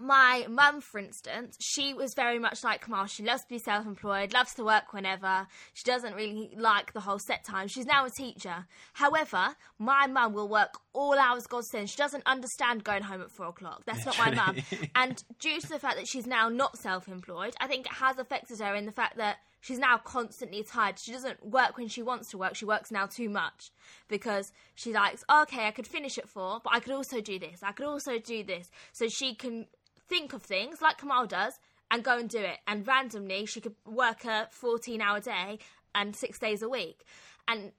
My 0.00 0.46
mum, 0.48 0.80
for 0.80 0.98
instance, 0.98 1.56
she 1.60 1.92
was 1.92 2.14
very 2.14 2.38
much 2.38 2.64
like 2.64 2.84
Kamal. 2.84 3.06
She 3.06 3.22
loves 3.22 3.42
to 3.42 3.48
be 3.48 3.58
self 3.58 3.86
employed, 3.86 4.32
loves 4.32 4.54
to 4.54 4.64
work 4.64 4.92
whenever. 4.92 5.46
She 5.74 5.84
doesn't 5.84 6.14
really 6.14 6.50
like 6.56 6.92
the 6.92 7.00
whole 7.00 7.18
set 7.18 7.44
time. 7.44 7.68
She's 7.68 7.86
now 7.86 8.06
a 8.06 8.10
teacher. 8.10 8.66
However, 8.94 9.54
my 9.78 10.06
mum 10.06 10.32
will 10.32 10.48
work 10.48 10.74
all 10.94 11.18
hours 11.18 11.46
God 11.46 11.64
sends. 11.64 11.90
She 11.90 11.96
doesn't 11.96 12.22
understand 12.26 12.82
going 12.82 13.02
home 13.02 13.20
at 13.20 13.30
four 13.30 13.46
o'clock. 13.46 13.82
That's 13.84 14.06
not 14.06 14.18
my 14.18 14.30
mum. 14.34 14.56
And 14.94 15.22
due 15.38 15.60
to 15.60 15.68
the 15.68 15.78
fact 15.78 15.96
that 15.96 16.08
she's 16.08 16.26
now 16.26 16.48
not 16.48 16.78
self 16.78 17.06
employed, 17.08 17.54
I 17.60 17.66
think 17.66 17.86
it 17.86 17.92
has 17.92 18.18
affected 18.18 18.60
her 18.60 18.74
in 18.74 18.86
the 18.86 18.92
fact 18.92 19.18
that 19.18 19.36
she's 19.60 19.78
now 19.78 19.98
constantly 19.98 20.62
tired. 20.62 20.98
She 20.98 21.12
doesn't 21.12 21.44
work 21.46 21.76
when 21.76 21.88
she 21.88 22.02
wants 22.02 22.30
to 22.30 22.38
work. 22.38 22.56
She 22.56 22.64
works 22.64 22.90
now 22.90 23.06
too 23.06 23.28
much 23.28 23.70
because 24.08 24.52
she 24.74 24.92
likes, 24.92 25.24
okay, 25.30 25.66
I 25.66 25.70
could 25.70 25.86
finish 25.86 26.18
at 26.18 26.28
four, 26.28 26.60
but 26.64 26.72
I 26.74 26.80
could 26.80 26.94
also 26.94 27.20
do 27.20 27.38
this. 27.38 27.62
I 27.62 27.72
could 27.72 27.86
also 27.86 28.18
do 28.18 28.42
this. 28.42 28.70
So 28.92 29.08
she 29.08 29.34
can 29.34 29.66
think 30.10 30.34
of 30.34 30.42
things 30.42 30.82
like 30.82 30.98
Kamal 30.98 31.26
does 31.26 31.54
and 31.90 32.04
go 32.04 32.18
and 32.18 32.28
do 32.28 32.38
it. 32.40 32.58
And 32.66 32.86
randomly, 32.86 33.46
she 33.46 33.60
could 33.62 33.74
work 33.86 34.26
a 34.26 34.48
14 34.50 35.00
hour 35.00 35.20
day 35.20 35.58
and 35.94 36.14
six 36.14 36.38
days 36.38 36.60
a 36.62 36.68
week. 36.68 37.04
And 37.48 37.72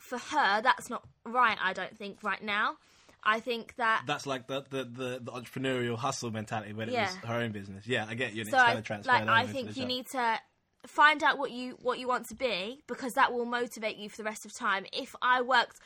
for 0.00 0.16
her, 0.18 0.62
that's 0.62 0.88
not 0.88 1.04
right, 1.24 1.58
I 1.62 1.74
don't 1.74 1.96
think, 1.98 2.22
right 2.22 2.42
now. 2.42 2.76
I 3.22 3.40
think 3.40 3.74
that. 3.76 4.04
That's 4.06 4.26
like 4.26 4.46
the, 4.46 4.62
the, 4.70 4.84
the, 4.84 5.20
the 5.22 5.32
entrepreneurial 5.32 5.98
hustle 5.98 6.30
mentality 6.30 6.72
when 6.72 6.88
Yeah. 6.88 7.02
it 7.10 7.16
was 7.22 7.30
her 7.30 7.34
own 7.40 7.52
business. 7.52 7.86
Yeah, 7.86 8.06
I 8.08 8.14
get 8.14 8.34
you. 8.34 8.44
So 8.44 8.56
I, 8.56 8.74
like 8.74 9.28
I 9.28 9.46
think 9.46 9.76
you 9.76 9.84
need 9.84 10.06
to 10.08 10.38
find 10.86 11.22
out 11.24 11.36
what 11.36 11.50
you 11.50 11.76
what 11.82 11.98
you 11.98 12.06
want 12.06 12.28
to 12.28 12.36
be 12.36 12.80
because 12.86 13.14
that 13.14 13.32
will 13.32 13.44
motivate 13.44 13.96
you 13.96 14.08
for 14.08 14.18
the 14.18 14.24
rest 14.24 14.46
of 14.46 14.54
time. 14.54 14.86
If 14.92 15.16
I 15.20 15.42
worked 15.42 15.80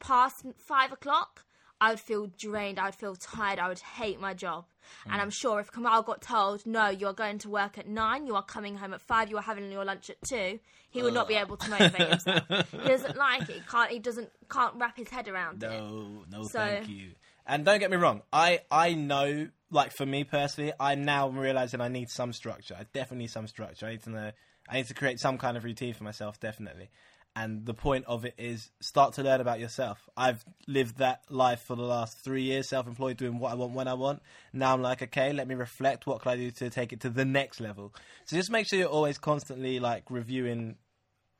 past 0.00 0.46
five 0.56 0.92
o'clock, 0.92 1.44
I 1.80 1.90
would 1.90 2.00
feel 2.00 2.26
drained. 2.38 2.78
I 2.78 2.86
would 2.86 2.94
feel 2.94 3.14
tired. 3.14 3.58
I 3.58 3.68
would 3.68 3.78
hate 3.78 4.20
my 4.20 4.34
job. 4.34 4.64
Mm. 5.06 5.12
And 5.12 5.20
I'm 5.22 5.30
sure 5.30 5.60
if 5.60 5.70
Kamal 5.70 6.02
got 6.02 6.22
told, 6.22 6.66
no, 6.66 6.88
you're 6.88 7.12
going 7.12 7.38
to 7.38 7.48
work 7.48 7.78
at 7.78 7.86
nine, 7.88 8.26
you 8.26 8.34
are 8.34 8.42
coming 8.42 8.76
home 8.76 8.94
at 8.94 9.00
five, 9.00 9.30
you 9.30 9.36
are 9.36 9.42
having 9.42 9.70
your 9.70 9.84
lunch 9.84 10.10
at 10.10 10.16
two, 10.28 10.58
he 10.90 11.02
would 11.02 11.14
not 11.14 11.28
be 11.28 11.34
able 11.34 11.56
to 11.56 11.70
motivate 11.70 12.08
himself. 12.08 12.70
He 12.72 12.88
doesn't 12.88 13.16
like 13.28 13.42
it. 13.42 13.56
He 13.56 13.60
can't. 13.60 13.90
He 13.90 13.98
doesn't. 13.98 14.30
Can't 14.50 14.74
wrap 14.76 14.96
his 14.96 15.08
head 15.08 15.28
around 15.28 15.62
it. 15.62 15.68
No, 15.70 16.24
no, 16.30 16.42
So- 16.44 16.58
thank 16.58 16.88
you. 16.88 17.10
And 17.50 17.64
don't 17.64 17.78
get 17.78 17.90
me 17.90 17.96
wrong, 17.96 18.20
I 18.30 18.60
I 18.70 18.92
know, 18.92 19.48
like 19.70 19.92
for 19.96 20.04
me 20.04 20.22
personally, 20.24 20.72
I 20.78 20.96
now 20.96 21.28
realizing 21.30 21.80
I 21.80 21.88
need 21.88 22.10
some 22.10 22.34
structure. 22.34 22.76
I 22.78 22.84
definitely 22.92 23.24
need 23.24 23.30
some 23.30 23.46
structure. 23.46 23.86
I 23.86 23.92
need 23.92 24.02
to 24.02 24.10
know. 24.10 24.32
I 24.68 24.74
need 24.76 24.86
to 24.88 24.94
create 24.94 25.18
some 25.18 25.38
kind 25.38 25.56
of 25.56 25.64
routine 25.64 25.94
for 25.94 26.04
myself, 26.04 26.38
definitely. 26.40 26.90
And 27.38 27.64
the 27.64 27.72
point 27.72 28.04
of 28.08 28.24
it 28.24 28.34
is 28.36 28.68
start 28.80 29.14
to 29.14 29.22
learn 29.22 29.40
about 29.40 29.60
yourself. 29.60 30.08
I've 30.16 30.44
lived 30.66 30.98
that 30.98 31.22
life 31.30 31.60
for 31.60 31.76
the 31.76 31.84
last 31.84 32.18
three 32.18 32.42
years, 32.42 32.68
self-employed, 32.68 33.16
doing 33.16 33.38
what 33.38 33.52
I 33.52 33.54
want 33.54 33.74
when 33.74 33.86
I 33.86 33.94
want. 33.94 34.22
Now 34.52 34.74
I'm 34.74 34.82
like, 34.82 35.02
okay, 35.02 35.32
let 35.32 35.46
me 35.46 35.54
reflect. 35.54 36.04
What 36.04 36.20
can 36.20 36.32
I 36.32 36.36
do 36.36 36.50
to 36.50 36.68
take 36.68 36.92
it 36.92 37.02
to 37.02 37.10
the 37.10 37.24
next 37.24 37.60
level? 37.60 37.94
So 38.24 38.34
just 38.34 38.50
make 38.50 38.66
sure 38.66 38.76
you're 38.76 38.88
always 38.88 39.18
constantly 39.18 39.78
like 39.78 40.10
reviewing 40.10 40.78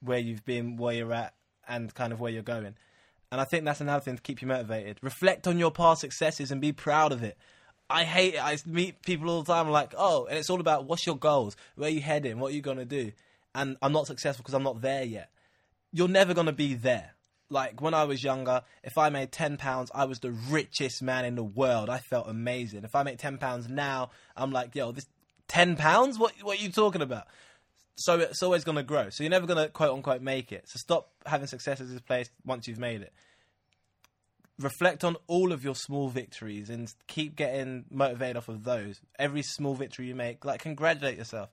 where 0.01 0.21
you've 0.21 0.45
been, 0.45 0.77
where 0.77 0.95
you're 0.95 1.13
at, 1.13 1.35
and 1.67 1.93
kind 1.93 2.13
of 2.13 2.21
where 2.21 2.31
you're 2.31 2.43
going. 2.45 2.77
And 3.33 3.41
I 3.41 3.45
think 3.45 3.65
that's 3.65 3.81
another 3.81 4.01
thing 4.01 4.15
to 4.15 4.23
keep 4.23 4.41
you 4.41 4.47
motivated. 4.47 4.99
Reflect 5.03 5.49
on 5.49 5.59
your 5.59 5.73
past 5.73 6.03
successes 6.03 6.53
and 6.53 6.61
be 6.61 6.71
proud 6.71 7.11
of 7.11 7.25
it. 7.25 7.37
I 7.91 8.05
hate 8.05 8.35
it. 8.35 8.45
I 8.45 8.57
meet 8.67 9.03
people 9.03 9.31
all 9.31 9.43
the 9.43 9.53
time 9.53 9.69
like, 9.69 9.95
oh, 9.99 10.27
and 10.27 10.39
it's 10.39 10.49
all 10.49 10.61
about 10.61 10.85
what's 10.85 11.07
your 11.07 11.19
goals? 11.19 11.57
Where 11.75 11.89
are 11.89 11.93
you 11.93 12.03
heading? 12.03 12.39
What 12.39 12.53
are 12.53 12.55
you 12.55 12.63
going 12.63 12.79
to 12.79 12.85
do? 12.85 13.11
And 13.53 13.77
I'm 13.83 13.93
not 13.93 14.07
successful 14.07 14.45
because 14.45 14.55
I'm 14.55 14.63
not 14.63 14.81
there 14.81 15.03
yet. 15.03 15.31
You're 15.93 16.09
never 16.09 16.35
going 16.35 16.47
to 16.47 16.53
be 16.53 16.75
there. 16.75 17.15
Like 17.51 17.81
when 17.81 17.95
I 17.95 18.05
was 18.05 18.23
younger, 18.23 18.63
if 18.83 18.99
I 18.99 19.09
made 19.09 19.33
£10, 19.33 19.89
I 19.95 20.05
was 20.05 20.21
the 20.21 20.33
richest 20.33 21.03
man 21.03 21.25
in 21.25 21.35
the 21.35 21.45
world. 21.45 21.89
I 21.89 21.99
felt 21.99 22.29
amazing. 22.29 22.85
If 22.85 22.95
I 22.95 23.03
make 23.03 23.19
£10 23.19 23.71
now, 23.71 24.11
I'm 24.37 24.53
like, 24.53 24.75
yo, 24.75 24.93
this 24.93 25.07
£10? 25.49 26.19
What, 26.19 26.35
what 26.43 26.59
are 26.59 26.63
you 26.63 26.71
talking 26.71 27.01
about? 27.01 27.27
so 27.99 28.21
it's 28.21 28.43
always 28.43 28.65
to 28.77 28.83
grow. 28.85 29.11
So 29.11 29.25
you're 29.25 29.31
never 29.31 29.47
to 29.59 29.69
quote 29.71 29.93
unquote 29.93 30.23
make 30.23 30.53
it. 30.53 30.69
So 30.69 30.79
stop 30.79 31.11
having 31.27 31.49
successes 31.49 31.93
in 31.93 31.99
place 32.01 32.31
once 32.45 32.69
you've 32.69 32.79
made 32.79 33.03
it. 33.03 33.13
Reflect 34.61 35.05
on 35.05 35.17
all 35.27 35.53
of 35.53 35.65
your 35.65 35.75
small 35.75 36.09
victories 36.09 36.71
and 36.71 36.93
keep 37.09 37.37
getting 37.37 37.85
motivated 37.91 38.37
off 38.37 38.49
of 38.49 38.65
those. 38.65 39.01
Every 39.19 39.43
small 39.43 39.75
victory 39.75 40.07
you 40.07 40.15
make, 40.15 40.45
like 40.45 40.61
congratulate 40.61 41.19
yourself. 41.19 41.51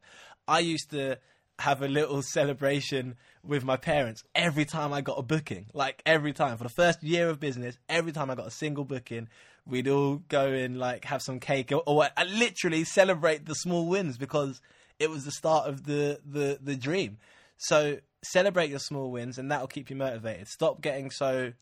I 0.48 0.60
used 0.60 0.92
to 0.92 1.18
have 1.59 1.81
a 1.81 1.88
little 1.88 2.21
celebration 2.21 3.15
with 3.43 3.63
my 3.63 3.77
parents 3.77 4.24
every 4.33 4.65
time 4.65 4.91
I 4.91 5.01
got 5.01 5.17
a 5.17 5.24
booking. 5.24 5.67
Like 5.74 6.01
every 6.05 6.33
time 6.33 6.57
for 6.57 6.63
the 6.63 6.69
first 6.69 7.03
year 7.03 7.29
of 7.29 7.39
business, 7.39 7.77
every 7.88 8.12
time 8.12 8.29
I 8.29 8.35
got 8.35 8.47
a 8.47 8.51
single 8.51 8.83
booking, 8.83 9.29
we'd 9.65 9.88
all 9.88 10.17
go 10.27 10.47
and 10.47 10.77
like 10.77 11.05
have 11.05 11.21
some 11.21 11.39
cake 11.39 11.71
or, 11.71 11.81
or 11.85 12.07
I 12.17 12.24
literally 12.25 12.83
celebrate 12.83 13.45
the 13.45 13.55
small 13.55 13.88
wins 13.88 14.17
because 14.17 14.62
it 15.00 15.09
was 15.09 15.25
the 15.25 15.31
start 15.31 15.67
of 15.67 15.85
the 15.85 16.19
the 16.25 16.59
the 16.62 16.75
dream. 16.75 17.17
So 17.57 18.00
celebrate 18.24 18.69
your 18.69 18.79
small 18.79 19.12
wins, 19.12 19.38
and 19.38 19.51
that'll 19.51 19.67
keep 19.67 19.89
you 19.89 19.95
motivated. 19.95 20.47
Stop 20.47 20.81
getting 20.81 21.12
so 21.12 21.53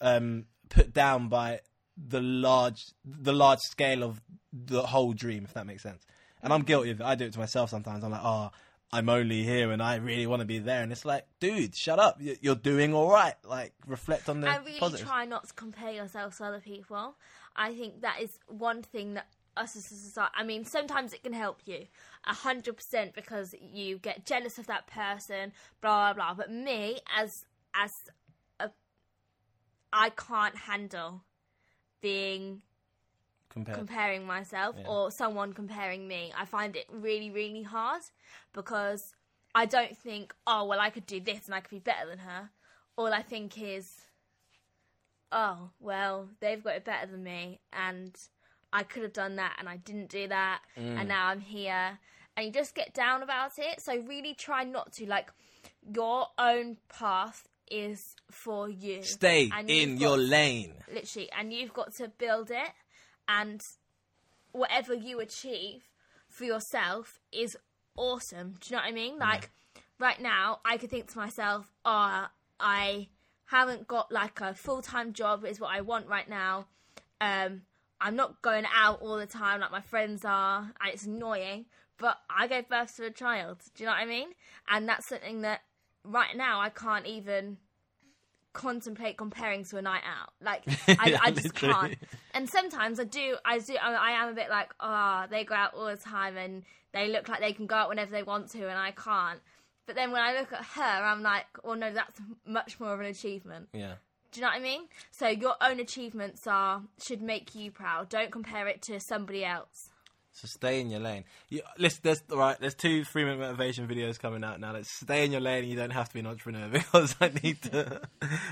um, 0.00 0.46
put 0.68 0.92
down 0.92 1.28
by 1.28 1.60
the 1.96 2.20
large 2.20 2.80
the 3.04 3.32
large 3.32 3.60
scale 3.60 4.02
of 4.02 4.20
the 4.52 4.82
whole 4.82 5.12
dream, 5.12 5.44
if 5.44 5.54
that 5.54 5.66
makes 5.66 5.82
sense. 5.82 6.04
And 6.42 6.52
I'm 6.52 6.62
guilty 6.62 6.90
of 6.90 7.00
it. 7.00 7.04
I 7.04 7.14
do 7.14 7.26
it 7.26 7.32
to 7.34 7.38
myself 7.38 7.70
sometimes. 7.70 8.02
I'm 8.02 8.10
like, 8.10 8.22
oh, 8.24 8.50
I'm 8.92 9.08
only 9.08 9.42
here, 9.44 9.70
and 9.70 9.80
I 9.82 9.96
really 9.96 10.26
want 10.26 10.40
to 10.40 10.46
be 10.46 10.58
there. 10.58 10.82
And 10.82 10.90
it's 10.90 11.04
like, 11.04 11.24
dude, 11.38 11.76
shut 11.76 11.98
up. 12.00 12.20
You- 12.20 12.36
You're 12.40 12.56
doing 12.56 12.92
all 12.92 13.10
right. 13.10 13.34
Like, 13.44 13.72
reflect 13.86 14.28
on 14.28 14.40
the 14.40 14.48
I 14.48 14.56
really 14.56 14.80
positives. 14.80 15.08
try 15.08 15.24
not 15.26 15.46
to 15.46 15.54
compare 15.54 15.92
yourself 15.92 16.38
to 16.38 16.44
other 16.44 16.60
people. 16.60 17.16
I 17.54 17.72
think 17.74 18.00
that 18.02 18.20
is 18.20 18.38
one 18.48 18.82
thing 18.82 19.14
that 19.14 19.26
us 19.56 19.76
as 19.76 19.90
a 19.90 19.94
society. 19.94 20.32
I 20.36 20.42
mean, 20.44 20.64
sometimes 20.64 21.12
it 21.12 21.22
can 21.22 21.32
help 21.32 21.60
you, 21.66 21.86
a 22.24 22.34
hundred 22.34 22.76
percent, 22.76 23.14
because 23.14 23.54
you 23.60 23.98
get 23.98 24.24
jealous 24.26 24.58
of 24.58 24.66
that 24.66 24.86
person, 24.86 25.52
blah 25.80 26.12
blah 26.12 26.34
blah. 26.34 26.34
But 26.34 26.50
me, 26.52 26.98
as 27.16 27.44
as 27.74 27.92
a, 28.58 28.70
I 29.92 30.10
can't 30.10 30.56
handle 30.56 31.24
being 32.00 32.62
Compared. 33.50 33.76
comparing 33.78 34.24
myself 34.26 34.76
Yeah. 34.78 34.86
or 34.88 35.10
someone 35.10 35.52
comparing 35.52 36.06
me. 36.08 36.32
I 36.36 36.44
find 36.44 36.76
it 36.76 36.86
really, 36.88 37.30
really 37.30 37.62
hard 37.64 38.02
because 38.52 39.14
I 39.54 39.66
don't 39.66 39.96
think, 39.98 40.34
oh, 40.46 40.64
well, 40.64 40.78
I 40.80 40.90
could 40.90 41.06
do 41.06 41.20
this 41.20 41.46
and 41.46 41.54
I 41.54 41.60
could 41.60 41.70
be 41.70 41.78
better 41.80 42.08
than 42.08 42.20
her. 42.20 42.50
All 42.96 43.12
I 43.12 43.22
think 43.22 43.60
is, 43.60 44.02
oh, 45.32 45.70
well, 45.80 46.28
they've 46.40 46.62
got 46.62 46.76
it 46.76 46.84
better 46.84 47.06
than 47.10 47.22
me 47.22 47.60
and 47.72 48.16
I 48.72 48.82
could 48.84 49.02
have 49.02 49.12
done 49.12 49.36
that 49.36 49.56
and 49.58 49.68
I 49.68 49.78
didn't 49.78 50.08
do 50.10 50.28
that, 50.28 50.62
Mm. 50.76 51.00
and 51.00 51.08
now 51.08 51.26
I'm 51.26 51.40
here. 51.40 51.98
And 52.36 52.46
you 52.46 52.52
just 52.52 52.74
get 52.76 52.94
down 52.94 53.22
about 53.24 53.58
it. 53.58 53.80
So 53.80 53.96
really 53.98 54.34
try 54.34 54.62
not 54.62 54.92
to. 54.94 55.06
Like, 55.06 55.32
your 55.82 56.28
own 56.38 56.76
path 56.88 57.48
is 57.68 58.14
for 58.30 58.68
you. 58.68 59.02
Stay 59.02 59.50
in 59.66 59.96
your 59.98 60.16
lane. 60.16 60.74
literally 60.92 61.30
and 61.32 61.52
you've 61.52 61.72
got 61.72 61.92
to 61.94 62.08
build 62.08 62.50
it 62.50 62.70
and 63.38 63.64
whatever 64.52 64.92
you 64.92 65.20
achieve 65.20 65.84
for 66.28 66.44
yourself 66.44 67.20
is 67.32 67.56
awesome. 67.96 68.54
Do 68.60 68.70
you 68.70 68.76
know 68.76 68.82
what 68.82 68.88
i 68.88 68.92
mean? 68.92 69.18
Like 69.18 69.50
right 69.98 70.20
now 70.20 70.60
i 70.64 70.76
could 70.76 70.90
think 70.90 71.06
to 71.12 71.18
myself 71.18 71.70
oh 71.84 72.26
i 72.58 73.08
haven't 73.46 73.86
got 73.86 74.10
like 74.10 74.40
a 74.40 74.54
full-time 74.54 75.12
job 75.12 75.44
is 75.44 75.60
what 75.60 75.70
i 75.70 75.80
want 75.80 76.08
right 76.08 76.28
now. 76.28 76.66
Um 77.20 77.62
i'm 78.00 78.16
not 78.16 78.40
going 78.42 78.64
out 78.74 79.00
all 79.02 79.16
the 79.16 79.26
time 79.26 79.60
like 79.60 79.70
my 79.70 79.82
friends 79.82 80.24
are 80.24 80.72
and 80.80 80.92
it's 80.92 81.04
annoying 81.04 81.66
but 81.98 82.16
i 82.30 82.46
gave 82.46 82.68
birth 82.68 82.96
to 82.96 83.06
a 83.06 83.10
child. 83.10 83.58
Do 83.74 83.82
you 83.82 83.86
know 83.86 83.92
what 83.92 84.02
i 84.02 84.06
mean? 84.06 84.28
And 84.68 84.88
that's 84.88 85.06
something 85.06 85.42
that 85.42 85.60
right 86.04 86.34
now 86.36 86.60
i 86.60 86.70
can't 86.70 87.06
even 87.06 87.58
contemplate 88.52 89.16
comparing 89.16 89.64
to 89.64 89.76
a 89.76 89.82
night 89.82 90.02
out. 90.04 90.32
Like 90.42 90.62
I, 90.88 91.18
I 91.22 91.30
just 91.30 91.54
can't. 91.54 91.96
And 92.34 92.48
sometimes 92.48 93.00
I 93.00 93.04
do. 93.04 93.36
I 93.44 93.58
do. 93.58 93.76
I, 93.80 93.92
I 93.92 94.10
am 94.22 94.28
a 94.28 94.34
bit 94.34 94.50
like, 94.50 94.70
ah, 94.80 95.26
they 95.30 95.44
go 95.44 95.54
out 95.54 95.74
all 95.74 95.86
the 95.86 95.96
time 95.96 96.36
and 96.36 96.62
they 96.92 97.08
look 97.08 97.28
like 97.28 97.40
they 97.40 97.52
can 97.52 97.66
go 97.66 97.74
out 97.74 97.88
whenever 97.88 98.10
they 98.10 98.22
want 98.22 98.50
to, 98.50 98.68
and 98.68 98.78
I 98.78 98.92
can't. 98.92 99.40
But 99.86 99.96
then 99.96 100.12
when 100.12 100.22
I 100.22 100.38
look 100.38 100.52
at 100.52 100.64
her, 100.64 100.82
I'm 100.82 101.22
like, 101.22 101.46
oh 101.64 101.74
no, 101.74 101.92
that's 101.92 102.20
much 102.46 102.78
more 102.78 102.94
of 102.94 103.00
an 103.00 103.06
achievement. 103.06 103.68
Yeah. 103.72 103.94
Do 104.32 104.40
you 104.40 104.46
know 104.46 104.52
what 104.52 104.58
I 104.58 104.62
mean? 104.62 104.82
So 105.10 105.26
your 105.28 105.54
own 105.60 105.80
achievements 105.80 106.46
are 106.46 106.82
should 107.02 107.20
make 107.20 107.54
you 107.54 107.72
proud. 107.72 108.08
Don't 108.08 108.30
compare 108.30 108.68
it 108.68 108.82
to 108.82 109.00
somebody 109.00 109.44
else. 109.44 109.90
So 110.32 110.46
stay 110.46 110.80
in 110.80 110.90
your 110.90 111.00
lane. 111.00 111.24
You, 111.48 111.62
listen, 111.76 112.00
there's 112.04 112.22
right. 112.30 112.56
There's 112.60 112.74
two 112.74 113.04
three 113.04 113.24
minute 113.24 113.40
motivation 113.40 113.86
videos 113.88 114.18
coming 114.18 114.44
out 114.44 114.60
now. 114.60 114.72
Let's 114.72 114.90
stay 114.90 115.24
in 115.24 115.32
your 115.32 115.40
lane. 115.40 115.64
You 115.68 115.76
don't 115.76 115.90
have 115.90 116.08
to 116.08 116.14
be 116.14 116.20
an 116.20 116.26
entrepreneur 116.26 116.68
because 116.72 117.16
I 117.20 117.30
need 117.42 117.60
to. 117.62 118.00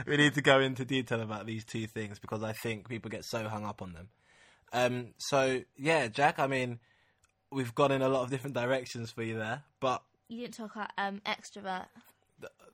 we 0.06 0.16
need 0.16 0.35
to 0.35 0.42
go 0.42 0.61
into 0.61 0.85
detail 0.85 1.20
about 1.20 1.47
these 1.47 1.64
two 1.64 1.87
things 1.87 2.18
because 2.18 2.42
I 2.42 2.52
think 2.52 2.88
people 2.88 3.11
get 3.11 3.25
so 3.25 3.49
hung 3.49 3.64
up 3.64 3.80
on 3.80 3.92
them. 3.92 4.08
Um. 4.73 5.08
So 5.18 5.61
yeah, 5.76 6.08
Jack. 6.08 6.38
I 6.38 6.47
mean, 6.47 6.80
we've 7.50 7.75
gone 7.75 7.92
in 7.92 8.02
a 8.02 8.08
lot 8.08 8.23
of 8.23 8.30
different 8.30 8.54
directions 8.54 9.11
for 9.12 9.23
you 9.23 9.37
there, 9.38 9.62
but 9.80 10.02
You 10.28 10.40
didn't 10.42 10.54
talk 10.54 10.75
about 10.75 10.90
um 10.99 11.23
extrovert. 11.25 11.87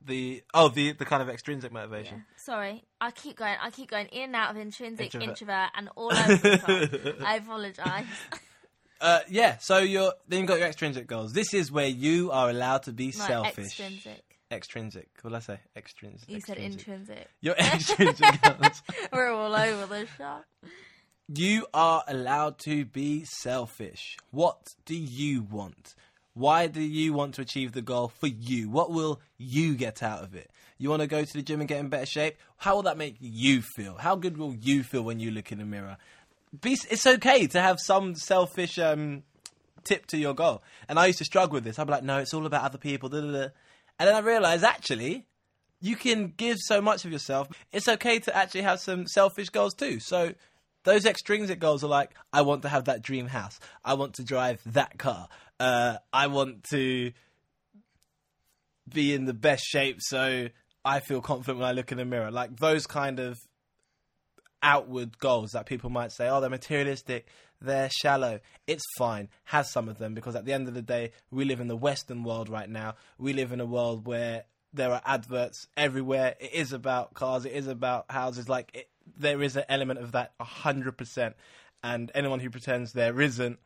the 0.04 0.42
oh 0.54 0.68
the 0.70 0.92
the 0.92 1.04
kind 1.04 1.23
of 1.23 1.28
extrinsic 1.28 1.73
motivation. 1.73 2.25
Sorry, 2.37 2.82
I 3.00 3.11
keep 3.11 3.37
going. 3.37 3.56
I 3.62 3.70
keep 3.70 3.90
going 3.90 4.06
in 4.08 4.23
and 4.25 4.37
out 4.37 4.50
of 4.50 4.56
intrinsic, 4.56 5.14
Introvert. 5.14 5.28
introvert, 5.28 5.70
and 5.76 5.88
all 5.94 6.11
over 6.12 6.37
the 6.37 6.56
top. 6.56 7.16
I 7.26 7.37
apologise. 7.37 8.06
Uh, 9.04 9.20
yeah. 9.28 9.58
So 9.58 9.78
you're 9.78 10.14
then 10.28 10.40
you've 10.40 10.49
got 10.49 10.58
your 10.58 10.68
extrinsic 10.68 11.06
goals. 11.06 11.34
This 11.34 11.52
is 11.52 11.70
where 11.70 11.87
you 11.87 12.30
are 12.30 12.49
allowed 12.49 12.84
to 12.84 12.92
be 12.92 13.12
selfish. 13.12 13.66
extrinsic. 13.66 14.23
Extrinsic. 14.50 15.08
What 15.20 15.30
did 15.30 15.37
I 15.37 15.40
say? 15.40 15.61
Extrinsic. 15.76 16.26
You 16.26 16.40
said 16.40 16.56
extrinsic. 16.56 16.88
intrinsic. 16.88 17.28
Your 17.42 17.54
extrinsic 17.58 18.42
goals. 18.42 18.82
We're 19.12 19.30
all 19.30 19.54
over 19.54 19.87
the 19.87 20.06
shop. 20.16 20.46
You 21.28 21.66
are 21.75 22.02
allowed 22.08 22.58
to 22.61 22.87
be 22.87 23.25
selfish. 23.26 24.16
What 24.30 24.75
do 24.87 24.94
you 24.96 25.42
want? 25.42 25.94
Why 26.32 26.66
do 26.66 26.80
you 26.80 27.12
want 27.12 27.34
to 27.34 27.42
achieve 27.42 27.73
the 27.73 27.82
goal 27.82 28.08
for 28.08 28.26
you? 28.26 28.70
What 28.70 28.90
will 28.90 29.20
you 29.37 29.75
get 29.75 30.02
out 30.02 30.23
of 30.23 30.34
it? 30.34 30.50
You 30.78 30.88
want 30.88 31.02
to 31.02 31.06
go 31.06 31.25
to 31.25 31.32
the 31.32 31.42
gym 31.42 31.61
and 31.61 31.68
get 31.68 31.78
in 31.78 31.88
better 31.88 32.06
shape? 32.06 32.37
How 32.56 32.75
will 32.75 32.82
that 32.82 32.99
make 32.99 33.16
you 33.20 33.62
feel? 33.62 33.96
How 33.99 34.16
good 34.16 34.37
will 34.37 34.54
you 34.54 34.82
feel 34.82 35.02
when 35.02 35.20
you 35.20 35.30
look 35.30 35.52
in 35.52 35.58
the 35.58 35.64
mirror? 35.64 35.99
Be, 36.61 36.78
it's 36.90 37.06
okay 37.06 37.46
to 37.49 37.61
have 37.61 37.80
some 37.80 38.14
selfish 38.14 38.78
um, 38.78 39.23
tip 39.84 40.06
to 40.06 40.18
your 40.18 40.34
goal. 40.34 40.62
And 40.88 40.99
I 40.99 41.06
used 41.06 41.18
to 41.18 41.25
struggle 41.25 41.54
with 41.54 41.64
this. 41.64 41.78
I'd 41.78 41.87
be 41.87 41.92
like, 41.92 42.04
no, 42.04 42.18
it's 42.18 42.34
all 42.34 42.46
about 42.46 42.62
other 42.62 42.78
people. 42.78 43.14
And 43.14 43.52
then 43.99 44.14
I 44.14 44.18
realized 44.20 44.64
actually, 44.64 45.26
you 45.80 45.96
can 45.96 46.32
give 46.37 46.58
so 46.61 46.80
much 46.80 47.04
of 47.04 47.12
yourself. 47.12 47.49
It's 47.73 47.88
okay 47.88 48.18
to 48.20 48.37
actually 48.37 48.62
have 48.62 48.81
some 48.81 49.07
selfish 49.07 49.50
goals 49.50 49.74
too. 49.74 50.00
So 50.00 50.35
those 50.85 51.07
extrinsic 51.07 51.59
goals 51.59 51.83
are 51.85 51.88
like, 51.88 52.11
I 52.33 52.42
want 52.42 52.62
to 52.62 52.68
have 52.68 52.85
that 52.85 53.02
dream 53.02 53.26
house. 53.26 53.59
I 53.85 53.94
want 53.94 54.14
to 54.14 54.24
drive 54.24 54.61
that 54.66 54.98
car. 54.98 55.29
Uh, 55.59 55.96
I 56.12 56.26
want 56.29 56.64
to 56.70 57.12
be 58.92 59.14
in 59.14 59.24
the 59.24 59.35
best 59.35 59.64
shape 59.64 59.96
so 60.00 60.48
I 60.85 61.00
feel 61.00 61.22
confident 61.22 61.59
when 61.59 61.68
I 61.68 61.72
look 61.72 61.90
in 61.90 61.98
the 61.98 62.05
mirror. 62.05 62.31
Like 62.31 62.57
those 62.59 62.87
kind 62.87 63.18
of 63.18 63.38
outward 64.64 65.18
goals 65.18 65.53
that 65.53 65.66
people 65.66 65.90
might 65.90 66.11
say, 66.11 66.29
oh, 66.29 66.40
they're 66.40 66.50
materialistic, 66.50 67.27
they're 67.61 67.90
shallow. 67.90 68.40
It's 68.66 68.85
fine. 68.98 69.29
Have 69.44 69.66
some 69.66 69.88
of 69.88 69.98
them 69.98 70.14
because 70.14 70.35
at 70.35 70.44
the 70.44 70.53
end 70.53 70.66
of 70.66 70.74
the 70.74 70.83
day, 70.83 71.12
we 71.31 71.44
live 71.44 71.61
in 71.61 71.68
the 71.68 71.77
Western 71.77 72.24
world 72.24 72.48
right 72.48 72.68
now. 72.68 72.94
We 73.18 73.33
live 73.33 73.53
in 73.53 73.61
a 73.61 73.66
world 73.66 74.07
where 74.07 74.44
there 74.72 74.90
are 74.90 75.03
adverts 75.05 75.68
everywhere. 75.77 76.35
It 76.40 76.53
is 76.53 76.72
about 76.72 77.14
cars. 77.14 77.44
It 77.44 77.53
is 77.53 77.68
about 77.68 78.11
houses. 78.11 78.48
Like 78.48 78.70
it, 78.74 78.88
there 79.16 79.40
is 79.42 79.55
an 79.57 79.64
element 79.68 80.00
of 80.00 80.12
that, 80.12 80.33
hundred 80.40 80.96
percent. 80.96 81.37
And 81.83 82.11
anyone 82.14 82.40
who 82.40 82.50
pretends 82.50 82.92
there 82.92 83.20
isn't 83.20 83.59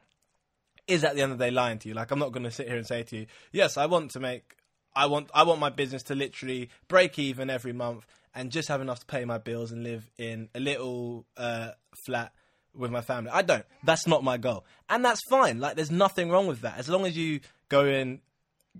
is 0.88 1.04
at 1.04 1.14
the 1.14 1.22
end 1.22 1.32
of 1.32 1.38
the 1.38 1.44
day 1.44 1.50
lying 1.50 1.78
to 1.78 1.88
you. 1.88 1.94
Like 1.94 2.10
I'm 2.10 2.18
not 2.18 2.32
going 2.32 2.44
to 2.44 2.50
sit 2.50 2.66
here 2.66 2.76
and 2.76 2.86
say 2.86 3.04
to 3.04 3.16
you, 3.16 3.26
yes, 3.52 3.76
I 3.76 3.86
want 3.86 4.10
to 4.12 4.20
make, 4.20 4.56
I 4.96 5.06
want, 5.06 5.30
I 5.32 5.44
want 5.44 5.60
my 5.60 5.70
business 5.70 6.02
to 6.04 6.14
literally 6.14 6.70
break 6.88 7.18
even 7.18 7.48
every 7.50 7.72
month 7.72 8.04
and 8.34 8.50
just 8.50 8.68
have 8.68 8.80
enough 8.80 9.00
to 9.00 9.06
pay 9.06 9.24
my 9.24 9.38
bills 9.38 9.72
and 9.72 9.82
live 9.82 10.10
in 10.18 10.48
a 10.54 10.60
little 10.60 11.26
uh, 11.36 11.70
flat 12.06 12.32
with 12.74 12.90
my 12.90 13.00
family. 13.00 13.30
I 13.32 13.42
don't. 13.42 13.64
That's 13.84 14.06
not 14.06 14.22
my 14.22 14.36
goal, 14.36 14.64
and 14.88 15.04
that's 15.04 15.20
fine. 15.30 15.58
Like 15.58 15.76
there's 15.76 15.90
nothing 15.90 16.30
wrong 16.30 16.46
with 16.46 16.60
that 16.62 16.78
as 16.78 16.88
long 16.88 17.06
as 17.06 17.16
you 17.16 17.40
go 17.68 17.84
in, 17.84 18.20